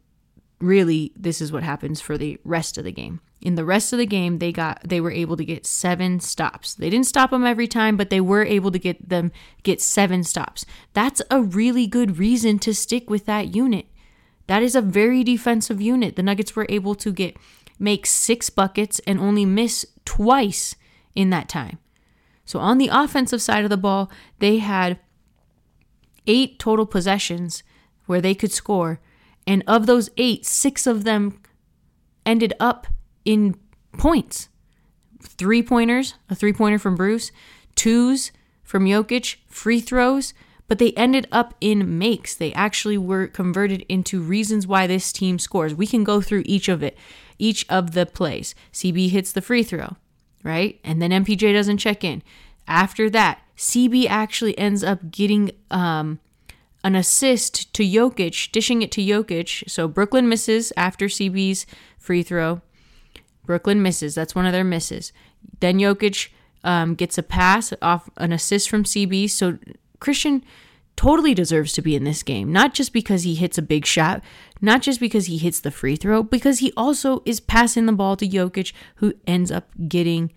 really, 0.61 1.13
this 1.17 1.41
is 1.41 1.53
what 1.53 1.63
happens 1.63 2.01
for 2.01 2.17
the 2.17 2.39
rest 2.45 2.79
of 2.79 2.85
the 2.85 2.93
game. 2.93 3.21
In 3.41 3.55
the 3.55 3.65
rest 3.65 3.93
of 3.93 3.99
the 3.99 4.07
game, 4.07 4.39
they 4.39 4.51
got 4.51 4.81
they 4.85 5.01
were 5.01 5.13
able 5.13 5.37
to 5.37 5.45
get 5.45 5.65
seven 5.65 6.19
stops. 6.19 6.75
They 6.75 6.91
didn't 6.91 7.07
stop 7.07 7.31
them 7.31 7.47
every 7.47 7.69
time, 7.69 7.97
but 7.97 8.11
they 8.11 8.21
were 8.21 8.45
able 8.45 8.73
to 8.73 8.79
get 8.81 9.09
them 9.09 9.31
get 9.63 9.81
seven 9.81 10.25
stops. 10.25 10.67
That's 10.93 11.23
a 11.31 11.41
really 11.41 11.87
good 11.87 12.19
reason 12.19 12.59
to 12.61 12.75
stick 12.75 13.09
with 13.09 13.27
that 13.27 13.55
unit. 13.55 13.87
That 14.49 14.63
is 14.63 14.75
a 14.75 14.83
very 14.83 15.23
defensive 15.23 15.81
unit. 15.81 16.17
The 16.17 16.23
Nuggets 16.23 16.57
were 16.57 16.67
able 16.69 16.97
to 16.97 17.13
get 17.13 17.37
make 17.79 18.07
six 18.07 18.51
buckets 18.51 18.99
and 19.07 19.21
only 19.21 19.45
miss 19.45 19.87
twice 20.05 20.75
in 21.15 21.31
that 21.31 21.49
time. 21.49 21.79
So 22.45 22.59
on 22.59 22.79
the 22.79 22.89
offensive 22.91 23.43
side 23.43 23.63
of 23.63 23.71
the 23.71 23.77
ball, 23.77 24.11
they 24.41 24.59
had 24.59 24.99
eight 26.29 26.59
total 26.59 26.87
possessions 26.87 27.65
where 28.07 28.21
they 28.21 28.35
could 28.35 28.53
score. 28.53 29.01
And 29.47 29.65
of 29.67 29.87
those 29.87 30.11
eight, 30.17 30.47
six 30.47 30.87
of 30.87 31.05
them 31.05 31.41
ended 32.25 32.55
up 32.61 32.87
in 33.25 33.57
points. 33.99 34.49
three 35.21 35.63
pointers, 35.63 36.15
a 36.31 36.35
three 36.35 36.53
pointer 36.53 36.79
from 36.79 36.95
Bruce, 36.95 37.33
twos 37.75 38.31
from 38.63 38.85
Jokic, 38.85 39.37
free 39.47 39.81
throws, 39.81 40.35
but 40.69 40.79
they 40.79 40.93
ended 40.93 41.27
up 41.33 41.55
in 41.61 41.99
makes. 41.99 42.35
They 42.35 42.53
actually 42.53 42.99
were 42.99 43.27
converted 43.27 43.85
into 43.89 44.21
reasons 44.21 44.67
why 44.67 44.87
this 44.87 45.13
team 45.13 45.39
scores. 45.39 45.75
We 45.75 45.87
can 45.87 46.05
go 46.05 46.21
through 46.21 46.43
each 46.45 46.69
of 46.69 46.83
it, 46.83 46.97
each 47.39 47.65
of 47.71 47.93
the 47.93 48.05
plays. 48.05 48.55
CB 48.73 49.11
hits 49.11 49.33
the 49.33 49.41
free 49.41 49.63
throw, 49.63 49.97
right? 50.45 50.79
And 50.85 51.01
then 51.01 51.11
MPJ 51.11 51.55
doesn't 51.55 51.79
check 51.79 52.05
in. 52.05 52.23
After 52.67 53.09
that, 53.11 53.41
CB 53.59 54.07
actually 54.09 54.57
ends 54.57 54.85
up 54.85 55.11
getting 55.11 55.51
um, 55.71 56.21
an 56.85 56.95
assist 56.95 57.73
to 57.75 57.83
Jokic, 57.83 58.53
dishing 58.53 58.83
it 58.83 58.93
to 58.93 59.01
Jokic. 59.03 59.69
So 59.69 59.89
Brooklyn 59.89 60.29
misses 60.29 60.73
after 60.77 61.07
CB's 61.07 61.67
free 61.99 62.23
throw. 62.23 62.63
Brooklyn 63.45 63.83
misses. 63.83 64.15
That's 64.15 64.35
one 64.35 64.47
of 64.47 64.53
their 64.53 64.65
misses. 64.65 65.13
Then 65.61 65.79
Jokic 65.79 66.29
um, 66.63 66.95
gets 66.95 67.19
a 67.19 67.23
pass 67.23 67.73
off 67.83 68.09
an 68.17 68.33
assist 68.33 68.71
from 68.71 68.85
CB. 68.85 69.29
So 69.31 69.59
Christian 69.99 70.45
totally 70.95 71.35
deserves 71.35 71.73
to 71.73 71.83
be 71.83 71.97
in 71.97 72.05
this 72.05 72.23
game, 72.23 72.53
not 72.53 72.75
just 72.75 72.93
because 72.93 73.23
he 73.23 73.35
hits 73.35 73.59
a 73.59 73.63
big 73.63 73.87
shot, 73.87 74.23
not 74.61 74.83
just 74.83 75.01
because 75.01 75.27
he 75.27 75.39
hits 75.39 75.61
the 75.61 75.71
free 75.71 75.97
throw, 75.97 76.23
because 76.23 76.59
he 76.59 76.73
also 76.77 77.23
is 77.25 77.41
passing 77.41 77.87
the 77.87 77.93
ball 77.93 78.17
to 78.17 78.29
Jokic, 78.29 78.73
who 78.97 79.15
ends 79.27 79.51
up 79.51 79.69
getting 79.89 80.33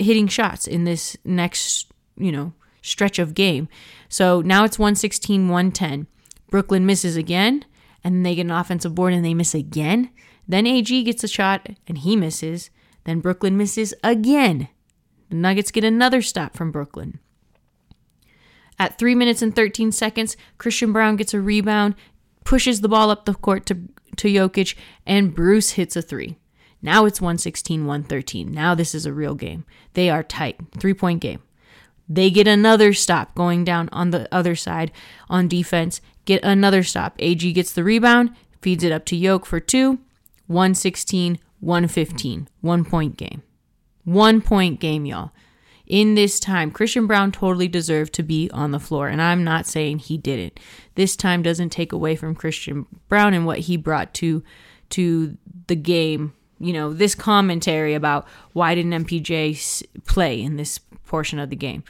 hitting 0.00 0.26
shots 0.26 0.66
in 0.66 0.84
this 0.84 1.16
next, 1.24 1.92
you 2.16 2.32
know, 2.32 2.52
stretch 2.86 3.18
of 3.18 3.34
game. 3.34 3.68
So 4.08 4.40
now 4.40 4.64
it's 4.64 4.78
116 4.78 5.48
110. 5.48 6.06
Brooklyn 6.50 6.86
misses 6.86 7.16
again, 7.16 7.64
and 8.04 8.24
they 8.24 8.34
get 8.34 8.46
an 8.46 8.52
offensive 8.52 8.94
board 8.94 9.12
and 9.12 9.24
they 9.24 9.34
miss 9.34 9.54
again. 9.54 10.10
Then 10.48 10.66
AG 10.66 11.02
gets 11.02 11.24
a 11.24 11.28
shot 11.28 11.68
and 11.88 11.98
he 11.98 12.16
misses. 12.16 12.70
Then 13.04 13.20
Brooklyn 13.20 13.56
misses 13.56 13.94
again. 14.04 14.68
The 15.28 15.36
Nuggets 15.36 15.72
get 15.72 15.84
another 15.84 16.22
stop 16.22 16.56
from 16.56 16.70
Brooklyn. 16.70 17.18
At 18.78 18.98
3 18.98 19.14
minutes 19.14 19.42
and 19.42 19.54
13 19.56 19.90
seconds, 19.90 20.36
Christian 20.58 20.92
Braun 20.92 21.16
gets 21.16 21.34
a 21.34 21.40
rebound, 21.40 21.94
pushes 22.44 22.80
the 22.80 22.88
ball 22.88 23.10
up 23.10 23.24
the 23.24 23.34
court 23.34 23.66
to, 23.66 23.74
to 24.16 24.28
Jokic, 24.28 24.76
and 25.06 25.34
Bruce 25.34 25.72
hits 25.72 25.96
a 25.96 26.02
three. 26.02 26.36
Now 26.82 27.06
it's 27.06 27.20
116 27.20 27.86
113. 27.86 28.52
Now 28.52 28.74
this 28.74 28.94
is 28.94 29.06
a 29.06 29.12
real 29.12 29.34
game. 29.34 29.64
They 29.94 30.10
are 30.10 30.22
tight. 30.22 30.60
Three 30.78 30.94
point 30.94 31.20
game. 31.20 31.42
They 32.08 32.30
get 32.30 32.46
another 32.46 32.92
stop 32.92 33.34
going 33.34 33.64
down 33.64 33.88
on 33.90 34.10
the 34.10 34.32
other 34.32 34.54
side 34.54 34.92
on 35.28 35.48
defense. 35.48 36.00
Get 36.24 36.42
another 36.44 36.82
stop. 36.82 37.14
AG 37.18 37.52
gets 37.52 37.72
the 37.72 37.84
rebound, 37.84 38.34
feeds 38.62 38.84
it 38.84 38.92
up 38.92 39.04
to 39.06 39.16
Yoke 39.16 39.46
for 39.46 39.60
two. 39.60 39.98
116 40.46 41.38
115. 41.60 42.48
One 42.60 42.84
point 42.84 43.16
game. 43.16 43.42
One 44.04 44.40
point 44.40 44.78
game, 44.78 45.04
y'all 45.06 45.32
in 45.86 46.14
this 46.16 46.40
time, 46.40 46.70
Christian 46.70 47.06
Braun 47.06 47.30
totally 47.30 47.68
deserved 47.68 48.12
to 48.14 48.22
be 48.22 48.50
on 48.52 48.72
the 48.72 48.80
floor, 48.80 49.08
and 49.08 49.22
I'm 49.22 49.44
not 49.44 49.66
saying 49.66 50.00
he 50.00 50.18
didn't. 50.18 50.58
This 50.96 51.16
time 51.16 51.42
doesn't 51.42 51.70
take 51.70 51.92
away 51.92 52.16
from 52.16 52.34
Christian 52.34 52.86
Braun 53.08 53.34
and 53.34 53.46
what 53.46 53.60
he 53.60 53.76
brought 53.76 54.12
to 54.14 54.42
to 54.90 55.36
the 55.68 55.76
game. 55.76 56.32
You 56.58 56.72
know, 56.72 56.92
this 56.92 57.14
commentary 57.14 57.94
about 57.94 58.26
why 58.52 58.74
didn't 58.74 59.04
MPJ 59.04 59.84
play 60.06 60.40
in 60.40 60.56
this 60.56 60.78
portion 61.06 61.38
of 61.38 61.50
the 61.50 61.56
game. 61.56 61.84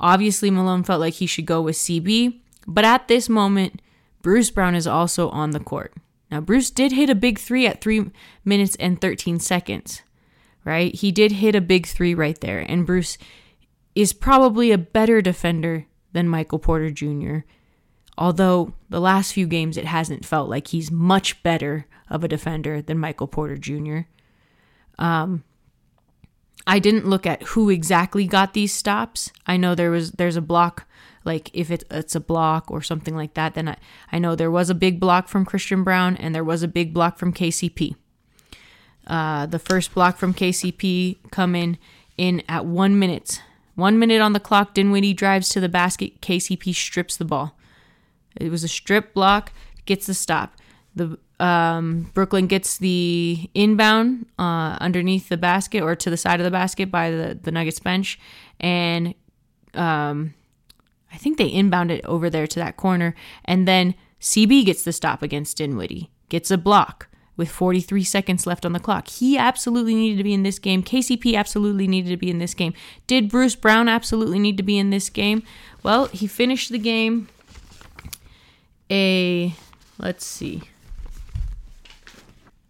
Obviously, 0.00 0.50
Malone 0.50 0.82
felt 0.82 1.00
like 1.00 1.14
he 1.14 1.26
should 1.26 1.46
go 1.46 1.62
with 1.62 1.76
CB, 1.76 2.40
but 2.66 2.84
at 2.84 3.08
this 3.08 3.28
moment, 3.28 3.80
Bruce 4.20 4.50
Brown 4.50 4.74
is 4.74 4.86
also 4.86 5.28
on 5.30 5.50
the 5.50 5.60
court. 5.60 5.94
Now, 6.30 6.40
Bruce 6.40 6.70
did 6.70 6.92
hit 6.92 7.10
a 7.10 7.14
big 7.14 7.38
three 7.38 7.66
at 7.66 7.80
3 7.80 8.10
minutes 8.44 8.76
and 8.76 9.00
13 9.00 9.38
seconds 9.38 10.02
right? 10.64 10.94
He 10.94 11.12
did 11.12 11.32
hit 11.32 11.54
a 11.54 11.60
big 11.60 11.86
three 11.86 12.14
right 12.14 12.40
there. 12.40 12.60
And 12.60 12.86
Bruce 12.86 13.18
is 13.94 14.12
probably 14.12 14.72
a 14.72 14.78
better 14.78 15.20
defender 15.20 15.86
than 16.12 16.28
Michael 16.28 16.58
Porter 16.58 16.90
Jr. 16.90 17.38
Although 18.18 18.74
the 18.90 19.00
last 19.00 19.32
few 19.32 19.46
games 19.46 19.76
it 19.76 19.86
hasn't 19.86 20.24
felt 20.24 20.48
like 20.48 20.68
he's 20.68 20.90
much 20.90 21.42
better 21.42 21.86
of 22.10 22.22
a 22.22 22.28
defender 22.28 22.82
than 22.82 22.98
Michael 22.98 23.26
Porter 23.26 23.56
Jr. 23.56 24.00
Um, 24.98 25.44
I 26.66 26.78
didn't 26.78 27.08
look 27.08 27.26
at 27.26 27.42
who 27.42 27.70
exactly 27.70 28.26
got 28.26 28.52
these 28.52 28.72
stops. 28.72 29.32
I 29.46 29.56
know 29.56 29.74
there 29.74 29.90
was 29.90 30.12
there's 30.12 30.36
a 30.36 30.42
block 30.42 30.86
like 31.24 31.50
if 31.52 31.70
it, 31.70 31.84
it's 31.90 32.14
a 32.14 32.20
block 32.20 32.70
or 32.70 32.82
something 32.82 33.14
like 33.14 33.34
that 33.34 33.54
then 33.54 33.68
I, 33.68 33.76
I 34.10 34.18
know 34.18 34.34
there 34.34 34.50
was 34.50 34.70
a 34.70 34.74
big 34.74 34.98
block 35.00 35.28
from 35.28 35.44
Christian 35.44 35.84
Braun 35.84 36.16
and 36.16 36.34
there 36.34 36.44
was 36.44 36.62
a 36.62 36.68
big 36.68 36.92
block 36.92 37.18
from 37.18 37.32
KCP. 37.32 37.94
Uh, 39.06 39.46
the 39.46 39.58
first 39.58 39.94
block 39.94 40.16
from 40.16 40.34
KCP 40.34 41.16
coming 41.30 41.78
in 42.16 42.42
at 42.48 42.64
one 42.66 42.98
minute. 42.98 43.42
One 43.74 43.98
minute 43.98 44.20
on 44.20 44.32
the 44.32 44.40
clock. 44.40 44.74
Dinwiddie 44.74 45.14
drives 45.14 45.48
to 45.50 45.60
the 45.60 45.68
basket. 45.68 46.20
KCP 46.20 46.74
strips 46.74 47.16
the 47.16 47.24
ball. 47.24 47.56
It 48.36 48.50
was 48.50 48.64
a 48.64 48.68
strip 48.68 49.14
block. 49.14 49.52
Gets 49.84 50.06
the 50.06 50.14
stop. 50.14 50.54
The 50.94 51.18
um, 51.40 52.10
Brooklyn 52.14 52.46
gets 52.46 52.78
the 52.78 53.50
inbound 53.54 54.26
uh, 54.38 54.76
underneath 54.80 55.28
the 55.28 55.36
basket 55.36 55.82
or 55.82 55.96
to 55.96 56.10
the 56.10 56.16
side 56.16 56.38
of 56.38 56.44
the 56.44 56.50
basket 56.50 56.90
by 56.90 57.10
the, 57.10 57.38
the 57.40 57.50
Nuggets 57.50 57.80
bench. 57.80 58.18
And 58.60 59.14
um, 59.74 60.34
I 61.12 61.16
think 61.16 61.38
they 61.38 61.48
inbound 61.48 61.90
it 61.90 62.04
over 62.04 62.30
there 62.30 62.46
to 62.46 62.58
that 62.60 62.76
corner. 62.76 63.14
And 63.44 63.66
then 63.66 63.94
CB 64.20 64.66
gets 64.66 64.84
the 64.84 64.92
stop 64.92 65.22
against 65.22 65.56
Dinwiddie, 65.56 66.10
gets 66.28 66.50
a 66.50 66.58
block 66.58 67.08
with 67.36 67.50
43 67.50 68.04
seconds 68.04 68.46
left 68.46 68.64
on 68.64 68.72
the 68.72 68.78
clock. 68.78 69.08
He 69.08 69.36
absolutely 69.36 69.94
needed 69.94 70.18
to 70.18 70.24
be 70.24 70.34
in 70.34 70.42
this 70.42 70.58
game. 70.58 70.82
KCP 70.82 71.34
absolutely 71.34 71.88
needed 71.88 72.10
to 72.10 72.16
be 72.16 72.30
in 72.30 72.38
this 72.38 72.54
game. 72.54 72.74
Did 73.06 73.28
Bruce 73.28 73.56
Brown 73.56 73.88
absolutely 73.88 74.38
need 74.38 74.56
to 74.58 74.62
be 74.62 74.78
in 74.78 74.90
this 74.90 75.10
game? 75.10 75.42
Well, 75.82 76.06
he 76.06 76.26
finished 76.26 76.70
the 76.70 76.78
game 76.78 77.28
a, 78.92 79.54
let's 79.98 80.24
see, 80.24 80.62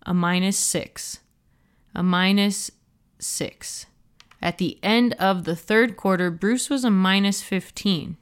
a 0.06 0.14
minus 0.14 0.56
six. 0.56 1.18
A 1.94 2.02
minus 2.02 2.70
six. 3.18 3.86
At 4.40 4.58
the 4.58 4.78
end 4.82 5.14
of 5.14 5.44
the 5.44 5.56
third 5.56 5.96
quarter, 5.96 6.30
Bruce 6.30 6.70
was 6.70 6.84
a 6.84 6.90
minus 6.90 7.42
15. 7.42 8.16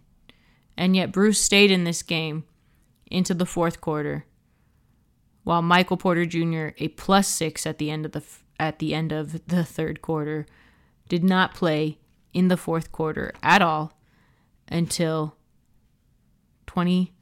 And 0.76 0.96
yet, 0.96 1.12
Bruce 1.12 1.40
stayed 1.40 1.70
in 1.70 1.84
this 1.84 2.02
game 2.02 2.44
into 3.10 3.34
the 3.34 3.46
fourth 3.46 3.80
quarter 3.80 4.24
while 5.44 5.62
Michael 5.62 5.96
Porter 5.96 6.26
Jr., 6.26 6.68
a 6.78 6.88
plus 6.88 7.26
six 7.28 7.66
at 7.66 7.78
the 7.78 7.90
end 7.90 8.06
of 8.06 8.12
the 8.12 8.22
at 8.58 8.78
the 8.78 8.94
end 8.94 9.10
of 9.10 9.46
the 9.46 9.64
third 9.64 10.02
quarter, 10.02 10.46
did 11.08 11.24
not 11.24 11.54
play 11.54 11.98
in 12.34 12.48
the 12.48 12.58
fourth 12.58 12.92
quarter 12.92 13.32
at 13.42 13.62
all 13.62 13.92
until 14.68 15.34
20 16.66 17.12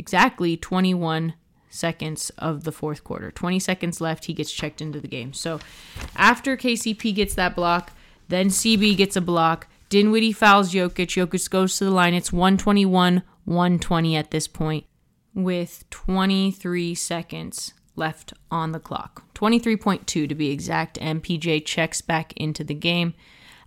exactly 0.00 0.56
21 0.56 1.34
seconds 1.68 2.30
of 2.38 2.64
the 2.64 2.72
fourth 2.72 3.04
quarter. 3.04 3.30
20 3.30 3.60
seconds 3.60 4.00
left, 4.00 4.24
he 4.24 4.32
gets 4.32 4.50
checked 4.50 4.80
into 4.80 4.98
the 4.98 5.06
game. 5.06 5.32
So 5.34 5.60
after 6.16 6.56
KCP 6.56 7.14
gets 7.14 7.34
that 7.34 7.54
block, 7.54 7.92
then 8.28 8.48
CB 8.48 8.96
gets 8.96 9.14
a 9.14 9.20
block. 9.20 9.68
Dinwiddie 9.90 10.32
fouls 10.32 10.72
Jokic. 10.72 11.08
Jokic 11.08 11.50
goes 11.50 11.76
to 11.76 11.84
the 11.84 11.90
line. 11.90 12.14
It's 12.14 12.32
121 12.32 13.22
120 13.44 14.16
at 14.16 14.30
this 14.30 14.48
point 14.48 14.84
with 15.34 15.88
23 15.90 16.94
seconds 16.94 17.74
left 17.96 18.32
on 18.50 18.72
the 18.72 18.80
clock. 18.80 19.24
23.2 19.34 20.06
to 20.06 20.34
be 20.34 20.50
exact. 20.50 20.98
MPJ 20.98 21.64
checks 21.66 22.00
back 22.00 22.32
into 22.36 22.64
the 22.64 22.74
game. 22.74 23.14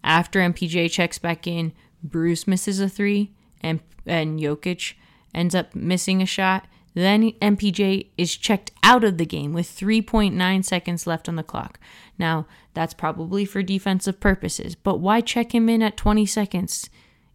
After 0.03 0.39
MPJ 0.39 0.91
checks 0.91 1.19
back 1.19 1.45
in, 1.45 1.73
Bruce 2.01 2.47
misses 2.47 2.79
a 2.79 2.89
three 2.89 3.33
and, 3.61 3.81
and 4.05 4.39
Jokic 4.39 4.93
ends 5.33 5.55
up 5.55 5.73
missing 5.75 6.21
a 6.21 6.25
shot. 6.25 6.65
Then 6.93 7.31
MPJ 7.41 8.07
is 8.17 8.35
checked 8.35 8.71
out 8.83 9.03
of 9.03 9.17
the 9.17 9.25
game 9.25 9.53
with 9.53 9.67
3.9 9.67 10.65
seconds 10.65 11.07
left 11.07 11.27
on 11.27 11.35
the 11.35 11.43
clock. 11.43 11.79
Now, 12.19 12.45
that's 12.73 12.93
probably 12.93 13.45
for 13.45 13.63
defensive 13.63 14.19
purposes, 14.19 14.75
but 14.75 14.99
why 14.99 15.21
check 15.21 15.53
him 15.53 15.69
in 15.69 15.81
at 15.81 15.97
20 15.97 16.25
seconds 16.25 16.89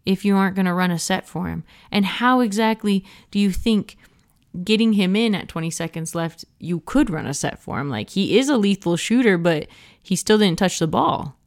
if 0.05 0.23
you 0.23 0.35
aren't 0.37 0.55
going 0.55 0.65
to 0.65 0.73
run 0.73 0.91
a 0.91 0.99
set 0.99 1.27
for 1.27 1.47
him? 1.47 1.65
And 1.91 2.05
how 2.05 2.39
exactly 2.39 3.05
do 3.31 3.39
you 3.39 3.51
think 3.51 3.97
getting 4.63 4.93
him 4.93 5.15
in 5.15 5.35
at 5.35 5.47
20 5.47 5.69
seconds 5.69 6.15
left, 6.15 6.45
you 6.59 6.81
could 6.81 7.09
run 7.09 7.25
a 7.25 7.33
set 7.33 7.59
for 7.59 7.79
him. 7.79 7.89
Like 7.89 8.11
he 8.11 8.37
is 8.37 8.49
a 8.49 8.57
lethal 8.57 8.97
shooter, 8.97 9.37
but 9.37 9.67
he 10.01 10.15
still 10.15 10.37
didn't 10.37 10.59
touch 10.59 10.79
the 10.79 10.87
ball. 10.87 11.37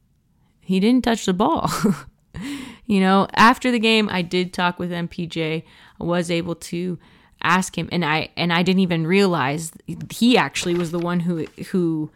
He 0.61 0.79
didn't 0.79 1.03
touch 1.03 1.25
the 1.25 1.33
ball. 1.33 1.69
you 2.85 2.99
know, 2.99 3.27
after 3.33 3.71
the 3.71 3.79
game, 3.79 4.09
I 4.09 4.21
did 4.21 4.53
talk 4.53 4.79
with 4.79 4.91
MPJ. 4.91 5.63
Was 5.99 6.29
able 6.29 6.55
to 6.55 6.97
ask 7.41 7.77
him, 7.77 7.87
and 7.91 8.03
I 8.03 8.29
and 8.35 8.51
I 8.51 8.63
didn't 8.63 8.81
even 8.81 9.07
realize 9.07 9.71
he 10.11 10.37
actually 10.37 10.75
was 10.75 10.91
the 10.91 10.99
one 10.99 11.21
who 11.21 11.45
who 11.71 12.11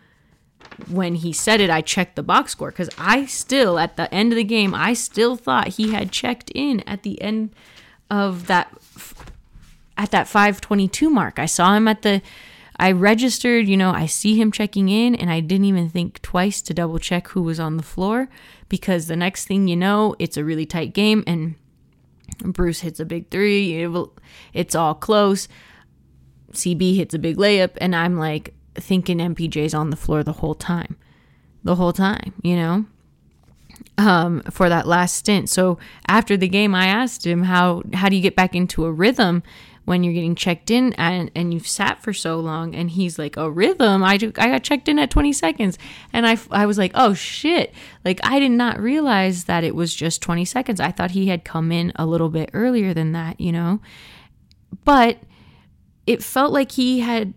when 0.89 1.15
he 1.15 1.33
said 1.33 1.61
it, 1.61 1.69
I 1.69 1.81
checked 1.81 2.15
the 2.15 2.23
box 2.23 2.51
score 2.51 2.71
because 2.71 2.89
I 2.97 3.25
still, 3.25 3.79
at 3.79 3.95
the 3.97 4.13
end 4.13 4.31
of 4.31 4.37
the 4.37 4.43
game, 4.43 4.73
I 4.73 4.93
still 4.93 5.35
thought 5.35 5.69
he 5.69 5.93
had 5.93 6.11
checked 6.11 6.51
in 6.53 6.81
at 6.81 7.03
the 7.03 7.21
end 7.21 7.51
of 8.09 8.47
that 8.47 8.71
at 9.97 10.11
that 10.11 10.27
522 10.27 11.09
mark. 11.09 11.39
I 11.39 11.45
saw 11.45 11.73
him 11.75 11.87
at 11.87 12.01
the 12.03 12.21
I 12.79 12.91
registered, 12.91 13.67
you 13.67 13.75
know, 13.75 13.91
I 13.91 14.05
see 14.05 14.39
him 14.39 14.51
checking 14.51 14.87
in 14.89 15.15
and 15.15 15.31
I 15.31 15.39
didn't 15.39 15.65
even 15.65 15.89
think 15.89 16.21
twice 16.21 16.61
to 16.61 16.73
double 16.73 16.99
check 16.99 17.29
who 17.29 17.41
was 17.41 17.59
on 17.59 17.77
the 17.77 17.83
floor 17.83 18.29
because 18.69 19.07
the 19.07 19.15
next 19.15 19.45
thing 19.45 19.67
you 19.67 19.75
know, 19.75 20.15
it's 20.19 20.37
a 20.37 20.43
really 20.43 20.67
tight 20.67 20.93
game 20.93 21.23
and 21.25 21.55
Bruce 22.39 22.81
hits 22.81 22.99
a 22.99 23.05
big 23.05 23.29
three. 23.29 23.87
It's 24.53 24.75
all 24.75 24.93
close. 24.93 25.47
CB 26.51 26.95
hits 26.95 27.13
a 27.13 27.19
big 27.19 27.37
layup 27.37 27.71
and 27.77 27.95
I'm 27.95 28.17
like 28.17 28.53
thinking 28.75 29.17
MPJ's 29.17 29.73
on 29.73 29.89
the 29.89 29.95
floor 29.95 30.23
the 30.23 30.33
whole 30.33 30.55
time. 30.55 30.97
The 31.63 31.75
whole 31.75 31.93
time, 31.93 32.33
you 32.41 32.55
know? 32.55 32.85
Um, 33.97 34.41
for 34.49 34.69
that 34.69 34.87
last 34.87 35.15
stint. 35.15 35.49
So 35.49 35.77
after 36.07 36.37
the 36.37 36.47
game, 36.47 36.73
I 36.73 36.85
asked 36.87 37.25
him 37.25 37.43
how 37.43 37.83
how 37.93 38.09
do 38.09 38.15
you 38.15 38.21
get 38.21 38.35
back 38.35 38.55
into 38.55 38.85
a 38.85 38.91
rhythm 38.91 39.43
when 39.87 40.03
you're 40.03 40.13
getting 40.13 40.35
checked 40.35 40.69
in 40.69 40.91
and, 40.95 41.31
and 41.33 41.53
you've 41.53 41.65
sat 41.65 42.03
for 42.03 42.11
so 42.11 42.41
long 42.41 42.75
and 42.75 42.91
he's 42.91 43.17
like 43.17 43.37
a 43.37 43.49
rhythm. 43.49 44.03
I, 44.03 44.15
I 44.15 44.17
got 44.17 44.61
checked 44.61 44.89
in 44.89 44.99
at 44.99 45.09
20 45.09 45.31
seconds. 45.31 45.77
And 46.11 46.27
I, 46.27 46.37
I 46.51 46.65
was 46.65 46.77
like 46.77 46.91
oh 46.93 47.13
shit. 47.13 47.73
Like 48.03 48.19
i 48.21 48.37
did 48.37 48.51
not 48.51 48.81
realize 48.81 49.45
that 49.45 49.63
it 49.63 49.73
was 49.73 49.95
just 49.95 50.21
20 50.21 50.43
seconds. 50.43 50.81
I 50.81 50.91
thought 50.91 51.11
he 51.11 51.27
had 51.27 51.45
come 51.45 51.71
in 51.71 51.93
a 51.95 52.05
little 52.05 52.27
bit 52.27 52.49
earlier 52.51 52.93
than 52.93 53.13
that 53.13 53.39
you 53.39 53.53
know? 53.53 53.79
But 54.83 55.19
it 56.05 56.21
felt 56.21 56.51
like 56.51 56.73
he 56.73 56.99
had 56.99 57.33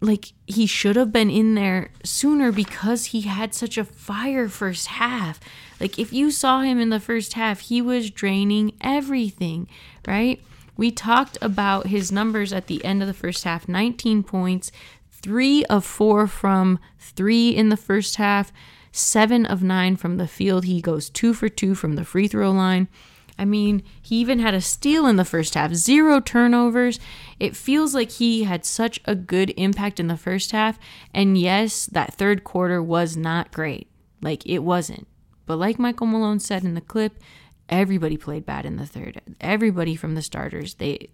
like 0.00 0.32
he 0.46 0.66
should 0.66 0.94
have 0.94 1.10
been 1.10 1.28
in 1.28 1.56
there 1.56 1.90
sooner 2.04 2.52
because 2.52 3.06
he 3.06 3.22
had 3.22 3.52
such 3.52 3.76
a 3.76 3.84
fire 3.84 4.48
first 4.48 4.86
half. 4.86 5.40
Like 5.80 5.98
if 5.98 6.12
you 6.12 6.30
saw 6.30 6.60
him 6.60 6.78
in 6.78 6.90
the 6.90 7.00
first 7.00 7.32
half 7.32 7.58
he 7.58 7.82
was 7.82 8.12
draining 8.12 8.74
everything 8.80 9.66
right 10.06 10.40
we 10.76 10.90
talked 10.90 11.38
about 11.40 11.86
his 11.86 12.10
numbers 12.10 12.52
at 12.52 12.66
the 12.66 12.84
end 12.84 13.02
of 13.02 13.08
the 13.08 13.14
first 13.14 13.44
half 13.44 13.68
19 13.68 14.22
points, 14.22 14.72
three 15.10 15.64
of 15.66 15.84
four 15.84 16.26
from 16.26 16.78
three 16.98 17.50
in 17.50 17.68
the 17.68 17.76
first 17.76 18.16
half, 18.16 18.52
seven 18.92 19.46
of 19.46 19.62
nine 19.62 19.96
from 19.96 20.16
the 20.16 20.28
field. 20.28 20.64
He 20.64 20.80
goes 20.80 21.08
two 21.08 21.32
for 21.32 21.48
two 21.48 21.74
from 21.74 21.94
the 21.94 22.04
free 22.04 22.28
throw 22.28 22.50
line. 22.50 22.88
I 23.38 23.44
mean, 23.44 23.82
he 24.00 24.16
even 24.16 24.38
had 24.38 24.54
a 24.54 24.60
steal 24.60 25.06
in 25.06 25.16
the 25.16 25.24
first 25.24 25.54
half, 25.54 25.74
zero 25.74 26.20
turnovers. 26.20 27.00
It 27.40 27.56
feels 27.56 27.94
like 27.94 28.12
he 28.12 28.44
had 28.44 28.64
such 28.64 29.00
a 29.06 29.16
good 29.16 29.52
impact 29.56 29.98
in 29.98 30.06
the 30.06 30.16
first 30.16 30.52
half. 30.52 30.78
And 31.12 31.36
yes, 31.36 31.86
that 31.86 32.14
third 32.14 32.44
quarter 32.44 32.80
was 32.80 33.16
not 33.16 33.50
great. 33.50 33.88
Like, 34.22 34.46
it 34.46 34.60
wasn't. 34.60 35.08
But 35.46 35.56
like 35.56 35.78
Michael 35.78 36.06
Malone 36.06 36.38
said 36.38 36.64
in 36.64 36.74
the 36.74 36.80
clip, 36.80 37.18
Everybody 37.68 38.16
played 38.16 38.44
bad 38.44 38.66
in 38.66 38.76
the 38.76 38.86
third. 38.86 39.20
Everybody 39.40 39.96
from 39.96 40.14
the 40.14 40.22
starters, 40.22 40.74
they 40.74 41.10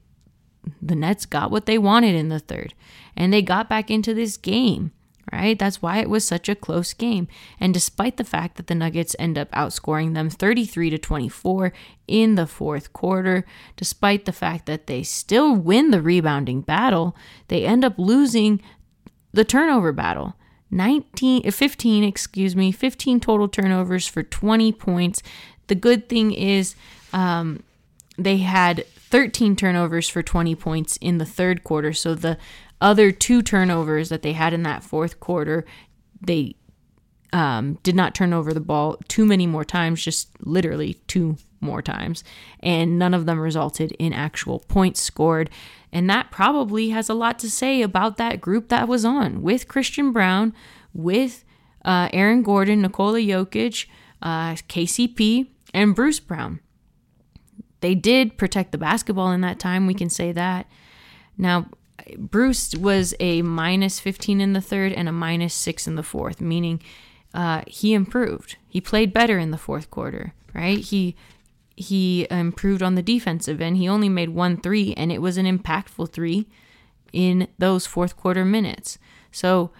the 0.82 0.94
Nets 0.94 1.26
got 1.26 1.50
what 1.50 1.66
they 1.66 1.78
wanted 1.78 2.14
in 2.14 2.28
the 2.28 2.38
third 2.38 2.74
and 3.16 3.32
they 3.32 3.42
got 3.42 3.68
back 3.68 3.90
into 3.90 4.12
this 4.12 4.36
game, 4.36 4.92
right? 5.32 5.58
That's 5.58 5.80
why 5.80 5.98
it 5.98 6.10
was 6.10 6.26
such 6.26 6.48
a 6.48 6.54
close 6.54 6.92
game. 6.92 7.28
And 7.58 7.72
despite 7.72 8.16
the 8.16 8.24
fact 8.24 8.56
that 8.56 8.66
the 8.66 8.74
Nuggets 8.74 9.16
end 9.18 9.38
up 9.38 9.50
outscoring 9.52 10.14
them 10.14 10.28
33 10.28 10.90
to 10.90 10.98
24 10.98 11.72
in 12.06 12.34
the 12.34 12.46
fourth 12.46 12.92
quarter, 12.92 13.46
despite 13.76 14.24
the 14.24 14.32
fact 14.32 14.66
that 14.66 14.86
they 14.86 15.02
still 15.02 15.54
win 15.54 15.90
the 15.90 16.02
rebounding 16.02 16.60
battle, 16.60 17.16
they 17.48 17.64
end 17.64 17.84
up 17.84 17.94
losing 17.98 18.60
the 19.32 19.44
turnover 19.44 19.92
battle. 19.92 20.34
19 20.72 21.50
15 21.50 22.04
excuse 22.04 22.54
me 22.54 22.70
15 22.70 23.18
total 23.18 23.48
turnovers 23.48 24.06
for 24.06 24.22
20 24.22 24.70
points 24.72 25.20
the 25.70 25.74
good 25.76 26.08
thing 26.08 26.32
is 26.32 26.74
um, 27.12 27.62
they 28.18 28.38
had 28.38 28.84
13 28.88 29.54
turnovers 29.54 30.08
for 30.08 30.20
20 30.20 30.56
points 30.56 30.96
in 30.96 31.18
the 31.18 31.24
third 31.24 31.62
quarter. 31.62 31.92
So 31.92 32.14
the 32.14 32.38
other 32.80 33.12
two 33.12 33.40
turnovers 33.40 34.08
that 34.08 34.22
they 34.22 34.32
had 34.32 34.52
in 34.52 34.64
that 34.64 34.82
fourth 34.82 35.20
quarter, 35.20 35.64
they 36.20 36.56
um, 37.32 37.78
did 37.84 37.94
not 37.94 38.16
turn 38.16 38.32
over 38.32 38.52
the 38.52 38.60
ball 38.60 38.98
too 39.06 39.24
many 39.24 39.46
more 39.46 39.64
times, 39.64 40.02
just 40.02 40.28
literally 40.40 40.94
two 41.06 41.36
more 41.60 41.82
times. 41.82 42.24
And 42.58 42.98
none 42.98 43.14
of 43.14 43.26
them 43.26 43.38
resulted 43.38 43.92
in 43.92 44.12
actual 44.12 44.58
points 44.58 45.00
scored. 45.00 45.50
And 45.92 46.10
that 46.10 46.32
probably 46.32 46.88
has 46.90 47.08
a 47.08 47.14
lot 47.14 47.38
to 47.38 47.50
say 47.50 47.80
about 47.80 48.16
that 48.16 48.40
group 48.40 48.70
that 48.70 48.88
was 48.88 49.04
on 49.04 49.40
with 49.40 49.68
Christian 49.68 50.10
Braun, 50.10 50.52
with 50.92 51.44
uh, 51.84 52.08
Aaron 52.12 52.42
Gordon, 52.42 52.82
Nikola 52.82 53.20
Jokic, 53.20 53.86
uh, 54.22 54.54
KCP, 54.54 55.48
and 55.72 55.94
Bruce 55.94 56.20
Brown. 56.20 56.60
They 57.80 57.94
did 57.94 58.36
protect 58.36 58.72
the 58.72 58.78
basketball 58.78 59.32
in 59.32 59.40
that 59.40 59.58
time, 59.58 59.86
we 59.86 59.94
can 59.94 60.10
say 60.10 60.32
that. 60.32 60.66
Now, 61.38 61.66
Bruce 62.16 62.74
was 62.74 63.14
a 63.20 63.42
minus 63.42 64.00
15 64.00 64.40
in 64.40 64.52
the 64.52 64.60
third 64.60 64.92
and 64.92 65.08
a 65.08 65.12
minus 65.12 65.54
6 65.54 65.86
in 65.86 65.94
the 65.94 66.02
fourth, 66.02 66.40
meaning 66.40 66.82
uh, 67.32 67.62
he 67.66 67.94
improved. 67.94 68.56
He 68.68 68.80
played 68.80 69.12
better 69.12 69.38
in 69.38 69.50
the 69.50 69.58
fourth 69.58 69.90
quarter, 69.90 70.34
right? 70.54 70.78
He 70.78 71.16
he 71.76 72.26
improved 72.30 72.82
on 72.82 72.94
the 72.94 73.02
defensive 73.02 73.58
end. 73.60 73.78
He 73.78 73.88
only 73.88 74.10
made 74.10 74.30
one 74.30 74.58
three, 74.58 74.92
and 74.98 75.10
it 75.10 75.22
was 75.22 75.38
an 75.38 75.46
impactful 75.46 76.12
three 76.12 76.46
in 77.12 77.48
those 77.58 77.86
fourth 77.86 78.16
quarter 78.16 78.44
minutes. 78.44 78.98
So, 79.32 79.70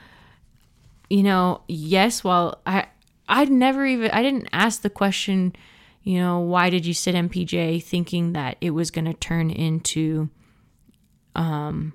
you 1.10 1.22
know, 1.22 1.62
yes, 1.68 2.24
while 2.24 2.60
I 2.64 2.86
I'd 3.28 3.50
never 3.50 3.84
even 3.84 4.10
I 4.12 4.22
didn't 4.22 4.48
ask 4.52 4.82
the 4.82 4.90
question 4.90 5.54
you 6.02 6.18
know, 6.18 6.40
why 6.40 6.70
did 6.70 6.86
you 6.86 6.94
sit 6.94 7.14
MPJ 7.14 7.82
thinking 7.82 8.32
that 8.32 8.56
it 8.60 8.70
was 8.70 8.90
going 8.90 9.04
to 9.04 9.14
turn 9.14 9.50
into 9.50 10.30
um 11.36 11.92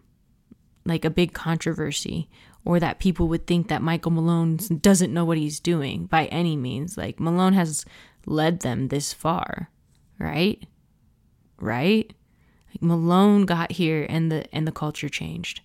like 0.86 1.04
a 1.04 1.10
big 1.10 1.34
controversy 1.34 2.30
or 2.64 2.80
that 2.80 3.00
people 3.00 3.28
would 3.28 3.46
think 3.46 3.68
that 3.68 3.82
Michael 3.82 4.12
Malone 4.12 4.58
doesn't 4.82 5.14
know 5.14 5.26
what 5.26 5.38
he's 5.38 5.60
doing 5.60 6.06
by 6.06 6.26
any 6.26 6.56
means. 6.56 6.98
Like 6.98 7.20
Malone 7.20 7.54
has 7.54 7.86
led 8.26 8.62
them 8.62 8.88
this 8.88 9.14
far, 9.14 9.70
right? 10.20 10.64
Right? 11.60 12.14
Like 12.70 12.82
Malone 12.82 13.46
got 13.46 13.74
here 13.74 14.06
and 14.10 14.32
the 14.32 14.54
and 14.54 14.68
the 14.68 14.72
culture 14.72 15.10
changed. 15.10 15.62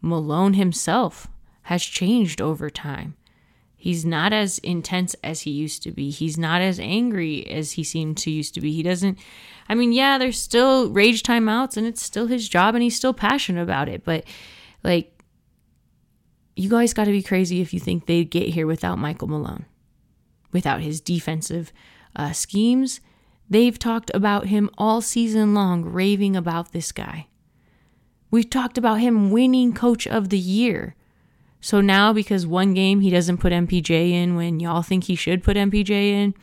Malone 0.00 0.54
himself 0.54 1.28
has 1.62 1.82
changed 1.82 2.40
over 2.40 2.70
time. 2.70 3.16
He's 3.80 4.04
not 4.04 4.34
as 4.34 4.58
intense 4.58 5.16
as 5.24 5.40
he 5.40 5.50
used 5.50 5.82
to 5.84 5.90
be. 5.90 6.10
He's 6.10 6.36
not 6.36 6.60
as 6.60 6.78
angry 6.78 7.46
as 7.46 7.72
he 7.72 7.82
seemed 7.82 8.18
to 8.18 8.30
used 8.30 8.52
to 8.52 8.60
be. 8.60 8.72
He 8.72 8.82
doesn't 8.82 9.18
I 9.70 9.74
mean, 9.74 9.92
yeah, 9.92 10.18
there's 10.18 10.38
still 10.38 10.90
rage 10.90 11.22
timeouts 11.22 11.78
and 11.78 11.86
it's 11.86 12.02
still 12.02 12.26
his 12.26 12.46
job 12.46 12.74
and 12.74 12.82
he's 12.82 12.96
still 12.96 13.14
passionate 13.14 13.62
about 13.62 13.88
it, 13.88 14.04
but 14.04 14.24
like 14.84 15.24
you 16.56 16.68
guys 16.68 16.92
got 16.92 17.04
to 17.04 17.10
be 17.10 17.22
crazy 17.22 17.62
if 17.62 17.72
you 17.72 17.80
think 17.80 18.04
they'd 18.04 18.30
get 18.30 18.50
here 18.50 18.66
without 18.66 18.98
Michael 18.98 19.28
Malone. 19.28 19.64
Without 20.52 20.82
his 20.82 21.00
defensive 21.00 21.72
uh, 22.14 22.32
schemes. 22.32 23.00
They've 23.48 23.78
talked 23.78 24.10
about 24.12 24.48
him 24.48 24.68
all 24.76 25.00
season 25.00 25.54
long, 25.54 25.86
raving 25.86 26.36
about 26.36 26.72
this 26.72 26.92
guy. 26.92 27.28
We've 28.30 28.50
talked 28.50 28.76
about 28.76 29.00
him 29.00 29.30
winning 29.30 29.72
coach 29.72 30.06
of 30.06 30.28
the 30.28 30.38
year. 30.38 30.96
So 31.60 31.80
now, 31.80 32.12
because 32.12 32.46
one 32.46 32.74
game 32.74 33.00
he 33.00 33.10
doesn't 33.10 33.38
put 33.38 33.52
MPJ 33.52 34.12
in 34.12 34.34
when 34.34 34.60
y'all 34.60 34.82
think 34.82 35.04
he 35.04 35.14
should 35.14 35.44
put 35.44 35.56
MPJ 35.56 35.90
in, 35.90 36.34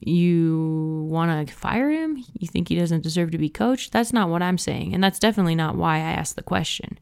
you 0.00 1.06
want 1.08 1.48
to 1.48 1.54
fire 1.54 1.90
him? 1.90 2.22
You 2.38 2.46
think 2.46 2.68
he 2.68 2.76
doesn't 2.76 3.02
deserve 3.02 3.30
to 3.30 3.38
be 3.38 3.48
coached? 3.48 3.92
That's 3.92 4.12
not 4.12 4.28
what 4.28 4.42
I'm 4.42 4.58
saying. 4.58 4.94
And 4.94 5.02
that's 5.02 5.18
definitely 5.18 5.54
not 5.54 5.76
why 5.76 5.96
I 5.96 6.12
asked 6.12 6.36
the 6.36 6.42
question. 6.42 6.98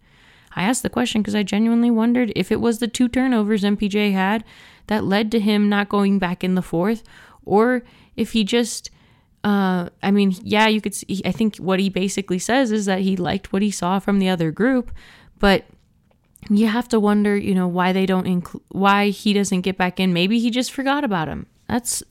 I 0.55 0.63
asked 0.63 0.83
the 0.83 0.91
question 0.91 1.23
because 1.23 1.35
I 1.35 1.43
genuinely 1.43 1.91
wondered 1.91 2.33
if 2.37 2.53
it 2.53 2.61
was 2.61 2.79
the 2.79 2.89
two 2.89 3.09
turnovers 3.09 3.65
MPJ 3.65 4.13
had 4.13 4.45
that 4.87 5.05
led 5.05 5.33
to 5.33 5.41
him 5.41 5.69
not 5.69 5.89
going 5.89 6.19
back 6.19 6.45
in 6.45 6.55
the 6.55 6.63
fourth, 6.63 7.03
or 7.45 7.83
if 8.17 8.33
he 8.33 8.45
just. 8.45 8.91
Uh, 9.45 9.89
I 10.05 10.13
mean, 10.13 10.37
yeah, 10.43 10.69
you 10.69 10.81
could 10.81 10.95
see. 10.95 11.21
I 11.25 11.33
think 11.33 11.57
what 11.57 11.81
he 11.81 11.89
basically 11.89 12.39
says 12.39 12.71
is 12.71 12.87
that 12.87 13.01
he 13.01 13.17
liked 13.17 13.53
what 13.53 13.61
he 13.61 13.73
saw 13.73 13.99
from 13.99 14.21
the 14.21 14.29
other 14.29 14.53
group, 14.53 14.93
but 15.41 15.65
you 16.51 16.67
have 16.67 16.89
to 16.89 17.01
wonder, 17.01 17.37
you 17.37 17.55
know, 17.55 17.69
why 17.69 17.93
they 17.93 18.07
don't 18.07 18.27
include, 18.27 18.63
why 18.69 19.09
he 19.09 19.33
doesn't 19.33 19.61
get 19.63 19.77
back 19.77 20.01
in. 20.01 20.13
Maybe 20.13 20.39
he 20.39 20.51
just 20.51 20.73
forgot 20.73 21.05
about 21.05 21.29
him. 21.29 21.47
That's, 21.69 22.03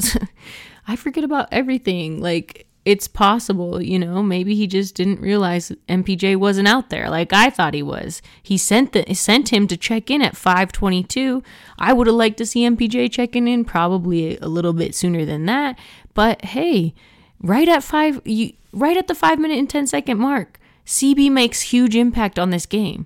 I 0.87 0.95
forget 0.95 1.23
about 1.23 1.49
everything. 1.51 2.21
Like, 2.21 2.67
it's 2.83 3.07
possible, 3.07 3.79
you 3.79 3.99
know, 3.99 4.23
maybe 4.23 4.55
he 4.55 4.65
just 4.65 4.95
didn't 4.95 5.21
realize 5.21 5.71
MPJ 5.87 6.37
wasn't 6.37 6.67
out 6.67 6.89
there 6.89 7.11
like 7.11 7.31
I 7.31 7.51
thought 7.51 7.75
he 7.75 7.83
was. 7.83 8.23
He 8.41 8.57
sent 8.57 8.93
the 8.93 9.13
sent 9.13 9.53
him 9.53 9.67
to 9.67 9.77
check 9.77 10.09
in 10.09 10.21
at 10.23 10.35
522. 10.35 11.43
I 11.77 11.93
would 11.93 12.07
have 12.07 12.15
liked 12.15 12.37
to 12.39 12.45
see 12.45 12.67
MPJ 12.67 13.11
checking 13.11 13.47
in 13.47 13.65
probably 13.65 14.37
a 14.39 14.47
little 14.47 14.73
bit 14.73 14.95
sooner 14.95 15.25
than 15.25 15.45
that, 15.45 15.77
but 16.15 16.43
hey, 16.43 16.95
right 17.39 17.69
at 17.69 17.83
5 17.83 18.21
you 18.25 18.53
right 18.73 18.97
at 18.97 19.07
the 19.07 19.15
5 19.15 19.37
minute 19.37 19.59
and 19.59 19.69
10 19.69 19.85
second 19.85 20.17
mark, 20.17 20.59
CB 20.85 21.31
makes 21.31 21.61
huge 21.61 21.95
impact 21.95 22.39
on 22.39 22.49
this 22.49 22.65
game. 22.65 23.05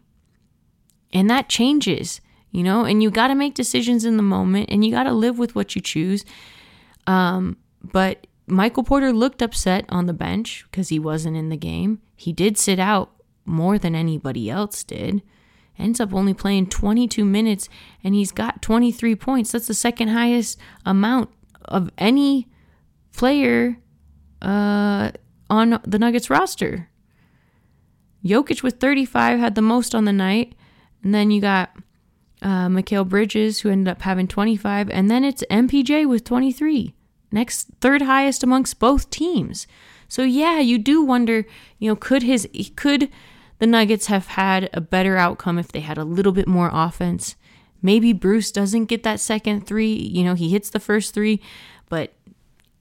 And 1.13 1.29
that 1.29 1.49
changes, 1.49 2.21
you 2.51 2.63
know, 2.63 2.85
and 2.85 3.01
you 3.01 3.09
got 3.09 3.27
to 3.27 3.35
make 3.35 3.53
decisions 3.53 4.05
in 4.05 4.17
the 4.17 4.23
moment 4.23 4.69
and 4.69 4.83
you 4.83 4.91
got 4.91 5.03
to 5.03 5.13
live 5.13 5.39
with 5.39 5.55
what 5.55 5.75
you 5.75 5.81
choose. 5.81 6.25
Um, 7.07 7.57
but 7.81 8.27
Michael 8.47 8.83
Porter 8.83 9.11
looked 9.13 9.41
upset 9.41 9.85
on 9.89 10.05
the 10.05 10.13
bench 10.13 10.65
because 10.69 10.89
he 10.89 10.99
wasn't 10.99 11.37
in 11.37 11.49
the 11.49 11.57
game. 11.57 12.01
He 12.15 12.33
did 12.33 12.57
sit 12.57 12.79
out 12.79 13.11
more 13.45 13.77
than 13.77 13.95
anybody 13.95 14.49
else 14.49 14.83
did. 14.83 15.21
ends 15.77 15.99
up 15.99 16.13
only 16.13 16.33
playing 16.33 16.67
22 16.67 17.25
minutes 17.25 17.69
and 18.03 18.15
he's 18.15 18.31
got 18.31 18.61
23 18.61 19.15
points. 19.15 19.51
That's 19.51 19.67
the 19.67 19.73
second 19.73 20.09
highest 20.09 20.57
amount 20.85 21.29
of 21.65 21.91
any 21.97 22.47
player 23.13 23.77
uh, 24.41 25.11
on 25.49 25.79
the 25.83 25.99
Nuggets 25.99 26.29
roster. 26.29 26.89
Jokic 28.23 28.63
with 28.63 28.79
35 28.79 29.39
had 29.39 29.55
the 29.55 29.61
most 29.61 29.93
on 29.93 30.05
the 30.05 30.13
night. 30.13 30.55
And 31.05 31.13
then 31.13 31.29
you 31.29 31.39
got 31.39 31.69
uh, 32.41 32.67
Mikal 32.67 33.07
Bridges, 33.07 33.59
who 33.59 33.69
ended 33.69 33.91
up 33.91 34.01
having 34.01 34.27
25. 34.27 34.89
And 34.89 35.09
then 35.09 35.23
it's 35.23 35.43
MPJ 35.51 36.09
with 36.09 36.23
23. 36.23 36.95
Next, 37.31 37.67
third 37.79 38.01
highest 38.01 38.43
amongst 38.43 38.79
both 38.79 39.11
teams. 39.11 39.67
So 40.07 40.23
yeah, 40.23 40.59
you 40.59 40.79
do 40.79 41.03
wonder, 41.03 41.45
you 41.77 41.89
know, 41.89 41.95
could 41.95 42.23
his 42.23 42.47
could 42.75 43.09
the 43.59 43.67
Nuggets 43.67 44.07
have 44.07 44.27
had 44.27 44.67
a 44.73 44.81
better 44.81 45.15
outcome 45.15 45.59
if 45.59 45.71
they 45.71 45.81
had 45.81 45.99
a 45.99 46.03
little 46.03 46.31
bit 46.31 46.47
more 46.47 46.71
offense? 46.73 47.35
Maybe 47.83 48.11
Bruce 48.11 48.51
doesn't 48.51 48.85
get 48.85 49.03
that 49.03 49.19
second 49.19 49.67
three. 49.67 49.93
You 49.93 50.23
know, 50.23 50.33
he 50.33 50.49
hits 50.49 50.71
the 50.71 50.79
first 50.79 51.13
three, 51.13 51.39
but 51.87 52.13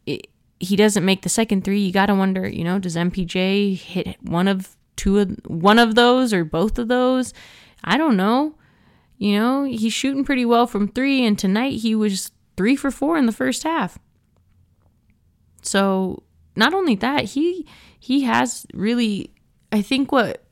it, 0.06 0.28
he 0.60 0.76
doesn't 0.76 1.04
make 1.04 1.22
the 1.22 1.28
second 1.28 1.62
three. 1.62 1.80
You 1.80 1.92
got 1.92 2.06
to 2.06 2.14
wonder, 2.14 2.48
you 2.48 2.64
know, 2.64 2.78
does 2.78 2.96
MPJ 2.96 3.76
hit 3.76 4.16
one 4.22 4.48
of 4.48 4.76
two 4.96 5.18
of 5.18 5.38
one 5.46 5.78
of 5.78 5.94
those 5.94 6.32
or 6.32 6.44
both 6.46 6.78
of 6.78 6.88
those? 6.88 7.34
I 7.84 7.96
don't 7.96 8.16
know. 8.16 8.54
You 9.18 9.38
know, 9.38 9.64
he's 9.64 9.92
shooting 9.92 10.24
pretty 10.24 10.44
well 10.44 10.66
from 10.66 10.88
three, 10.88 11.24
and 11.24 11.38
tonight 11.38 11.80
he 11.80 11.94
was 11.94 12.32
three 12.56 12.74
for 12.76 12.90
four 12.90 13.16
in 13.16 13.26
the 13.26 13.32
first 13.32 13.62
half. 13.62 13.98
So 15.62 16.22
not 16.56 16.74
only 16.74 16.94
that, 16.96 17.24
he 17.24 17.66
he 17.98 18.22
has 18.22 18.66
really 18.74 19.32
I 19.72 19.82
think 19.82 20.12
what 20.12 20.44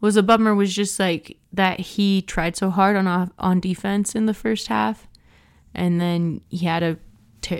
was 0.00 0.16
a 0.16 0.22
bummer 0.22 0.54
was 0.54 0.74
just 0.74 0.98
like 0.98 1.36
that 1.52 1.80
he 1.80 2.22
tried 2.22 2.56
so 2.56 2.70
hard 2.70 2.96
on 2.96 3.32
on 3.38 3.60
defense 3.60 4.14
in 4.14 4.26
the 4.26 4.34
first 4.34 4.68
half 4.68 5.06
and 5.74 6.00
then 6.00 6.40
he 6.48 6.66
had 6.66 6.82
a 6.82 6.98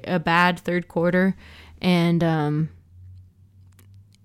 a 0.05 0.19
bad 0.19 0.59
third 0.59 0.89
quarter 0.89 1.37
and 1.81 2.23
um 2.23 2.69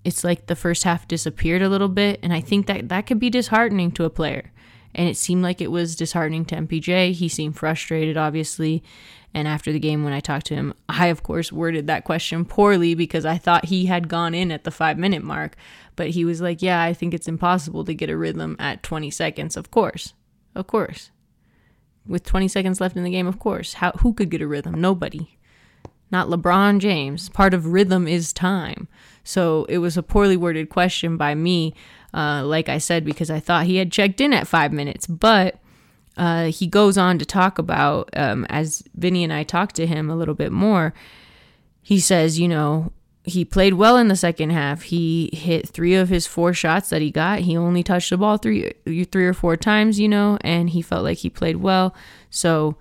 it's 0.04 0.24
like 0.24 0.48
the 0.48 0.56
first 0.56 0.84
half 0.84 1.08
disappeared 1.08 1.62
a 1.62 1.70
little 1.70 1.88
bit 1.88 2.20
and 2.22 2.34
I 2.34 2.42
think 2.42 2.68
that 2.68 2.90
that 2.90 3.08
could 3.08 3.20
be 3.20 3.30
disheartening 3.30 3.92
to 3.94 4.06
a 4.06 4.10
player 4.10 4.52
and 4.96 5.08
it 5.08 5.18
seemed 5.18 5.44
like 5.44 5.62
it 5.62 5.72
was 5.72 5.96
disheartening 5.96 6.46
to 6.46 6.56
MPJ. 6.56 7.12
He 7.12 7.30
seemed 7.30 7.58
frustrated 7.58 8.18
obviously 8.18 8.84
and 9.36 9.50
after 9.50 9.74
the 9.74 9.80
game, 9.80 10.06
when 10.06 10.14
I 10.14 10.22
talked 10.22 10.46
to 10.46 10.56
him, 10.56 10.74
I, 10.88 11.08
of 11.08 11.22
course, 11.22 11.52
worded 11.52 11.88
that 11.88 12.06
question 12.06 12.46
poorly 12.46 12.96
because 12.96 13.26
I 13.26 13.38
thought 13.38 13.66
he 13.66 13.86
had 13.88 14.08
gone 14.08 14.34
in 14.34 14.50
at 14.50 14.64
the 14.64 14.72
five 14.72 14.98
minute 14.98 15.24
mark. 15.24 15.58
But 15.98 16.12
he 16.12 16.24
was 16.24 16.40
like, 16.40 16.62
Yeah, 16.62 16.82
I 16.82 16.94
think 16.94 17.14
it's 17.14 17.28
impossible 17.28 17.84
to 17.84 17.94
get 17.94 18.10
a 18.10 18.16
rhythm 18.16 18.56
at 18.60 18.82
20 18.82 19.12
seconds. 19.12 19.58
Of 19.58 19.72
course. 19.72 20.14
Of 20.56 20.68
course. 20.68 21.12
With 22.08 22.24
20 22.24 22.48
seconds 22.48 22.80
left 22.80 22.96
in 22.96 23.04
the 23.04 23.12
game, 23.12 23.28
of 23.28 23.38
course. 23.38 23.74
How, 23.74 23.92
who 23.92 24.14
could 24.14 24.30
get 24.30 24.42
a 24.42 24.48
rhythm? 24.48 24.80
Nobody. 24.80 25.38
Not 26.12 26.28
LeBron 26.28 26.80
James. 26.80 27.30
Part 27.30 27.54
of 27.54 27.68
rhythm 27.68 28.08
is 28.08 28.32
time. 28.32 28.88
So 29.24 29.66
it 29.66 29.80
was 29.80 29.98
a 29.98 30.04
poorly 30.04 30.38
worded 30.38 30.70
question 30.70 31.18
by 31.18 31.34
me, 31.36 31.74
uh, 32.14 32.44
like 32.46 32.70
I 32.70 32.78
said, 32.78 33.04
because 33.04 33.32
I 33.32 33.40
thought 33.40 33.66
he 33.66 33.78
had 33.78 33.92
checked 33.92 34.22
in 34.22 34.34
at 34.34 34.48
five 34.48 34.72
minutes. 34.72 35.08
But 35.08 35.60
uh, 36.16 36.46
he 36.46 36.68
goes 36.68 36.98
on 36.98 37.20
to 37.20 37.26
talk 37.26 37.58
about, 37.58 38.10
um, 38.16 38.46
as 38.50 38.84
Vinny 38.96 39.24
and 39.24 39.34
I 39.34 39.44
talked 39.44 39.76
to 39.78 39.88
him 39.88 40.10
a 40.10 40.16
little 40.16 40.36
bit 40.36 40.52
more, 40.52 40.94
he 41.82 42.00
says, 42.00 42.40
you 42.40 42.48
know, 42.48 42.92
he 43.24 43.44
played 43.44 43.74
well 43.74 43.98
in 43.98 44.08
the 44.08 44.16
second 44.16 44.52
half. 44.52 44.84
He 44.84 45.32
hit 45.34 45.68
three 45.68 45.96
of 45.96 46.10
his 46.10 46.28
four 46.28 46.54
shots 46.54 46.90
that 46.90 47.02
he 47.02 47.10
got. 47.10 47.40
He 47.40 47.58
only 47.58 47.82
touched 47.82 48.12
the 48.12 48.18
ball 48.18 48.38
three, 48.38 48.74
three 49.12 49.26
or 49.26 49.34
four 49.34 49.58
times, 49.58 50.00
you 50.00 50.08
know, 50.08 50.38
and 50.42 50.70
he 50.70 50.84
felt 50.84 51.04
like 51.04 51.18
he 51.18 51.30
played 51.32 51.58
well. 51.58 51.96
So, 52.30 52.76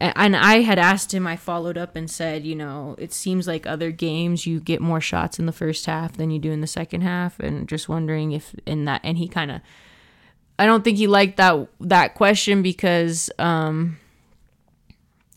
and 0.00 0.34
I 0.34 0.60
had 0.60 0.78
asked 0.78 1.12
him, 1.12 1.26
I 1.26 1.36
followed 1.36 1.76
up 1.76 1.94
and 1.94 2.10
said, 2.10 2.46
you 2.46 2.54
know, 2.54 2.96
it 2.98 3.12
seems 3.12 3.46
like 3.46 3.66
other 3.66 3.90
games 3.90 4.46
you 4.46 4.58
get 4.58 4.80
more 4.80 5.00
shots 5.00 5.38
in 5.38 5.44
the 5.44 5.52
first 5.52 5.84
half 5.84 6.14
than 6.16 6.30
you 6.30 6.38
do 6.38 6.50
in 6.50 6.62
the 6.62 6.66
second 6.66 7.02
half, 7.02 7.38
and 7.38 7.68
just 7.68 7.88
wondering 7.88 8.32
if 8.32 8.54
in 8.64 8.86
that, 8.86 9.02
and 9.04 9.18
he 9.18 9.28
kind 9.28 9.50
of 9.50 9.60
I 10.58 10.66
don't 10.66 10.84
think 10.84 10.98
he 10.98 11.06
liked 11.06 11.38
that 11.38 11.68
that 11.80 12.14
question 12.14 12.62
because 12.62 13.30
um, 13.38 13.98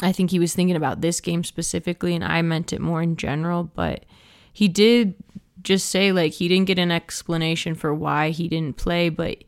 I 0.02 0.12
think 0.12 0.32
he 0.32 0.40
was 0.40 0.54
thinking 0.54 0.76
about 0.76 1.00
this 1.00 1.22
game 1.22 1.46
specifically, 1.46 2.14
and 2.14 2.26
I 2.26 2.42
meant 2.42 2.74
it 2.74 2.82
more 2.82 3.02
in 3.02 3.16
general. 3.16 3.64
But 3.64 4.06
he 4.52 4.68
did 4.68 5.16
just 5.62 5.90
say 5.90 6.12
like 6.12 6.34
he 6.34 6.50
didn't 6.50 6.68
get 6.68 6.78
an 6.78 6.92
explanation 6.92 7.74
for 7.74 7.94
why 7.94 8.32
he 8.32 8.50
didn't 8.50 8.76
play, 8.76 9.08
but 9.08 9.44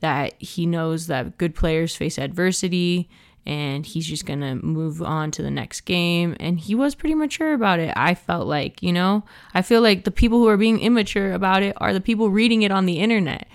that 0.00 0.40
he 0.40 0.64
knows 0.64 1.08
that 1.08 1.36
good 1.36 1.54
players 1.54 1.94
face 1.94 2.18
adversity 2.18 3.08
and 3.48 3.84
he's 3.84 4.06
just 4.06 4.26
going 4.26 4.40
to 4.40 4.54
move 4.56 5.02
on 5.02 5.30
to 5.32 5.42
the 5.42 5.50
next 5.50 5.80
game. 5.80 6.36
And 6.38 6.60
he 6.60 6.74
was 6.74 6.94
pretty 6.94 7.14
mature 7.14 7.54
about 7.54 7.80
it. 7.80 7.92
I 7.96 8.14
felt 8.14 8.46
like, 8.46 8.82
you 8.82 8.92
know, 8.92 9.24
I 9.54 9.62
feel 9.62 9.80
like 9.80 10.04
the 10.04 10.10
people 10.10 10.38
who 10.38 10.48
are 10.48 10.56
being 10.56 10.78
immature 10.78 11.32
about 11.32 11.62
it 11.62 11.74
are 11.78 11.92
the 11.92 12.00
people 12.00 12.30
reading 12.30 12.62
it 12.62 12.70
on 12.70 12.86
the 12.86 12.98
internet 12.98 13.48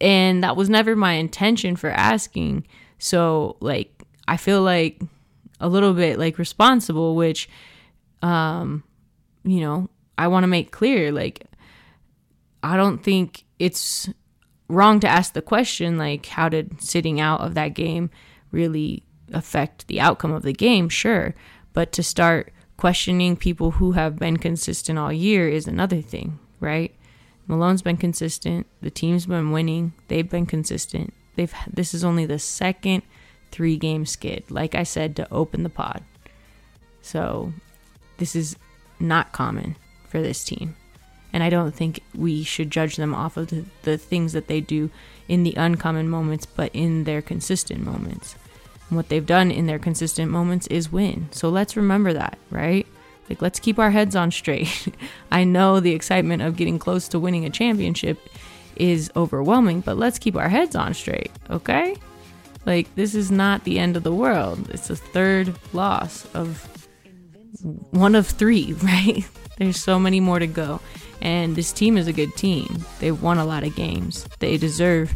and 0.00 0.42
that 0.42 0.56
was 0.56 0.70
never 0.70 0.96
my 0.96 1.12
intention 1.12 1.76
for 1.76 1.90
asking 1.90 2.66
so 2.98 3.56
like 3.60 4.02
i 4.26 4.36
feel 4.36 4.62
like 4.62 5.00
a 5.60 5.68
little 5.68 5.92
bit 5.92 6.18
like 6.18 6.38
responsible 6.38 7.14
which 7.14 7.48
um 8.22 8.82
you 9.44 9.60
know 9.60 9.88
i 10.16 10.26
want 10.26 10.42
to 10.42 10.48
make 10.48 10.70
clear 10.72 11.12
like 11.12 11.44
i 12.62 12.76
don't 12.76 13.02
think 13.02 13.44
it's 13.58 14.08
wrong 14.68 15.00
to 15.00 15.08
ask 15.08 15.32
the 15.34 15.42
question 15.42 15.98
like 15.98 16.26
how 16.26 16.48
did 16.48 16.80
sitting 16.80 17.20
out 17.20 17.40
of 17.40 17.54
that 17.54 17.74
game 17.74 18.08
really 18.52 19.02
affect 19.32 19.86
the 19.86 20.00
outcome 20.00 20.32
of 20.32 20.42
the 20.42 20.52
game 20.52 20.88
sure 20.88 21.34
but 21.72 21.92
to 21.92 22.02
start 22.02 22.52
questioning 22.76 23.36
people 23.36 23.72
who 23.72 23.92
have 23.92 24.18
been 24.18 24.36
consistent 24.36 24.98
all 24.98 25.12
year 25.12 25.48
is 25.48 25.66
another 25.66 26.00
thing 26.00 26.38
right 26.60 26.94
Malone's 27.50 27.82
been 27.82 27.96
consistent. 27.96 28.68
The 28.80 28.92
team's 28.92 29.26
been 29.26 29.50
winning. 29.50 29.92
They've 30.06 30.28
been 30.28 30.46
consistent. 30.46 31.12
They've 31.34 31.52
this 31.66 31.92
is 31.94 32.04
only 32.04 32.24
the 32.24 32.38
second 32.38 33.02
three 33.50 33.76
game 33.76 34.06
skid, 34.06 34.44
like 34.50 34.76
I 34.76 34.84
said, 34.84 35.16
to 35.16 35.32
open 35.32 35.64
the 35.64 35.68
pod. 35.68 36.04
So 37.02 37.52
this 38.18 38.36
is 38.36 38.54
not 39.00 39.32
common 39.32 39.74
for 40.08 40.22
this 40.22 40.44
team. 40.44 40.76
And 41.32 41.42
I 41.42 41.50
don't 41.50 41.74
think 41.74 42.00
we 42.14 42.44
should 42.44 42.70
judge 42.70 42.94
them 42.94 43.14
off 43.14 43.36
of 43.36 43.48
the, 43.48 43.64
the 43.82 43.98
things 43.98 44.32
that 44.32 44.46
they 44.46 44.60
do 44.60 44.90
in 45.26 45.42
the 45.42 45.54
uncommon 45.56 46.08
moments, 46.08 46.46
but 46.46 46.70
in 46.72 47.02
their 47.02 47.20
consistent 47.20 47.84
moments. 47.84 48.36
And 48.90 48.96
what 48.96 49.08
they've 49.08 49.24
done 49.24 49.50
in 49.50 49.66
their 49.66 49.78
consistent 49.78 50.30
moments 50.30 50.66
is 50.66 50.92
win. 50.92 51.28
So 51.30 51.48
let's 51.48 51.76
remember 51.76 52.12
that, 52.12 52.38
right? 52.50 52.86
Like, 53.28 53.40
let's 53.40 53.60
keep 53.60 53.78
our 53.78 53.92
heads 53.92 54.16
on 54.16 54.32
straight. 54.32 54.88
I 55.30 55.44
know 55.44 55.78
the 55.78 55.94
excitement 55.94 56.42
of 56.42 56.56
getting 56.56 56.80
close 56.80 57.06
to 57.08 57.20
winning 57.20 57.44
a 57.44 57.50
championship 57.50 58.18
is 58.74 59.10
overwhelming, 59.14 59.80
but 59.82 59.96
let's 59.96 60.18
keep 60.18 60.34
our 60.34 60.48
heads 60.48 60.74
on 60.74 60.94
straight, 60.94 61.30
okay? 61.48 61.96
Like, 62.66 62.92
this 62.96 63.14
is 63.14 63.30
not 63.30 63.62
the 63.62 63.78
end 63.78 63.96
of 63.96 64.02
the 64.02 64.12
world. 64.12 64.68
It's 64.70 64.90
a 64.90 64.96
third 64.96 65.54
loss 65.72 66.26
of 66.34 66.66
one 67.90 68.16
of 68.16 68.26
three, 68.26 68.72
right? 68.82 69.24
There's 69.58 69.80
so 69.80 69.98
many 69.98 70.18
more 70.18 70.40
to 70.40 70.46
go. 70.48 70.80
And 71.22 71.54
this 71.54 71.72
team 71.72 71.96
is 71.96 72.08
a 72.08 72.12
good 72.12 72.34
team. 72.36 72.84
They've 72.98 73.20
won 73.20 73.38
a 73.38 73.44
lot 73.44 73.62
of 73.62 73.76
games. 73.76 74.26
They 74.40 74.56
deserve 74.56 75.14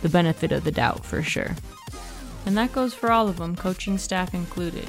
the 0.00 0.08
benefit 0.08 0.50
of 0.50 0.64
the 0.64 0.72
doubt 0.72 1.04
for 1.04 1.22
sure. 1.22 1.54
And 2.44 2.56
that 2.56 2.72
goes 2.72 2.94
for 2.94 3.12
all 3.12 3.28
of 3.28 3.36
them, 3.36 3.56
coaching 3.56 3.98
staff 3.98 4.34
included. 4.34 4.88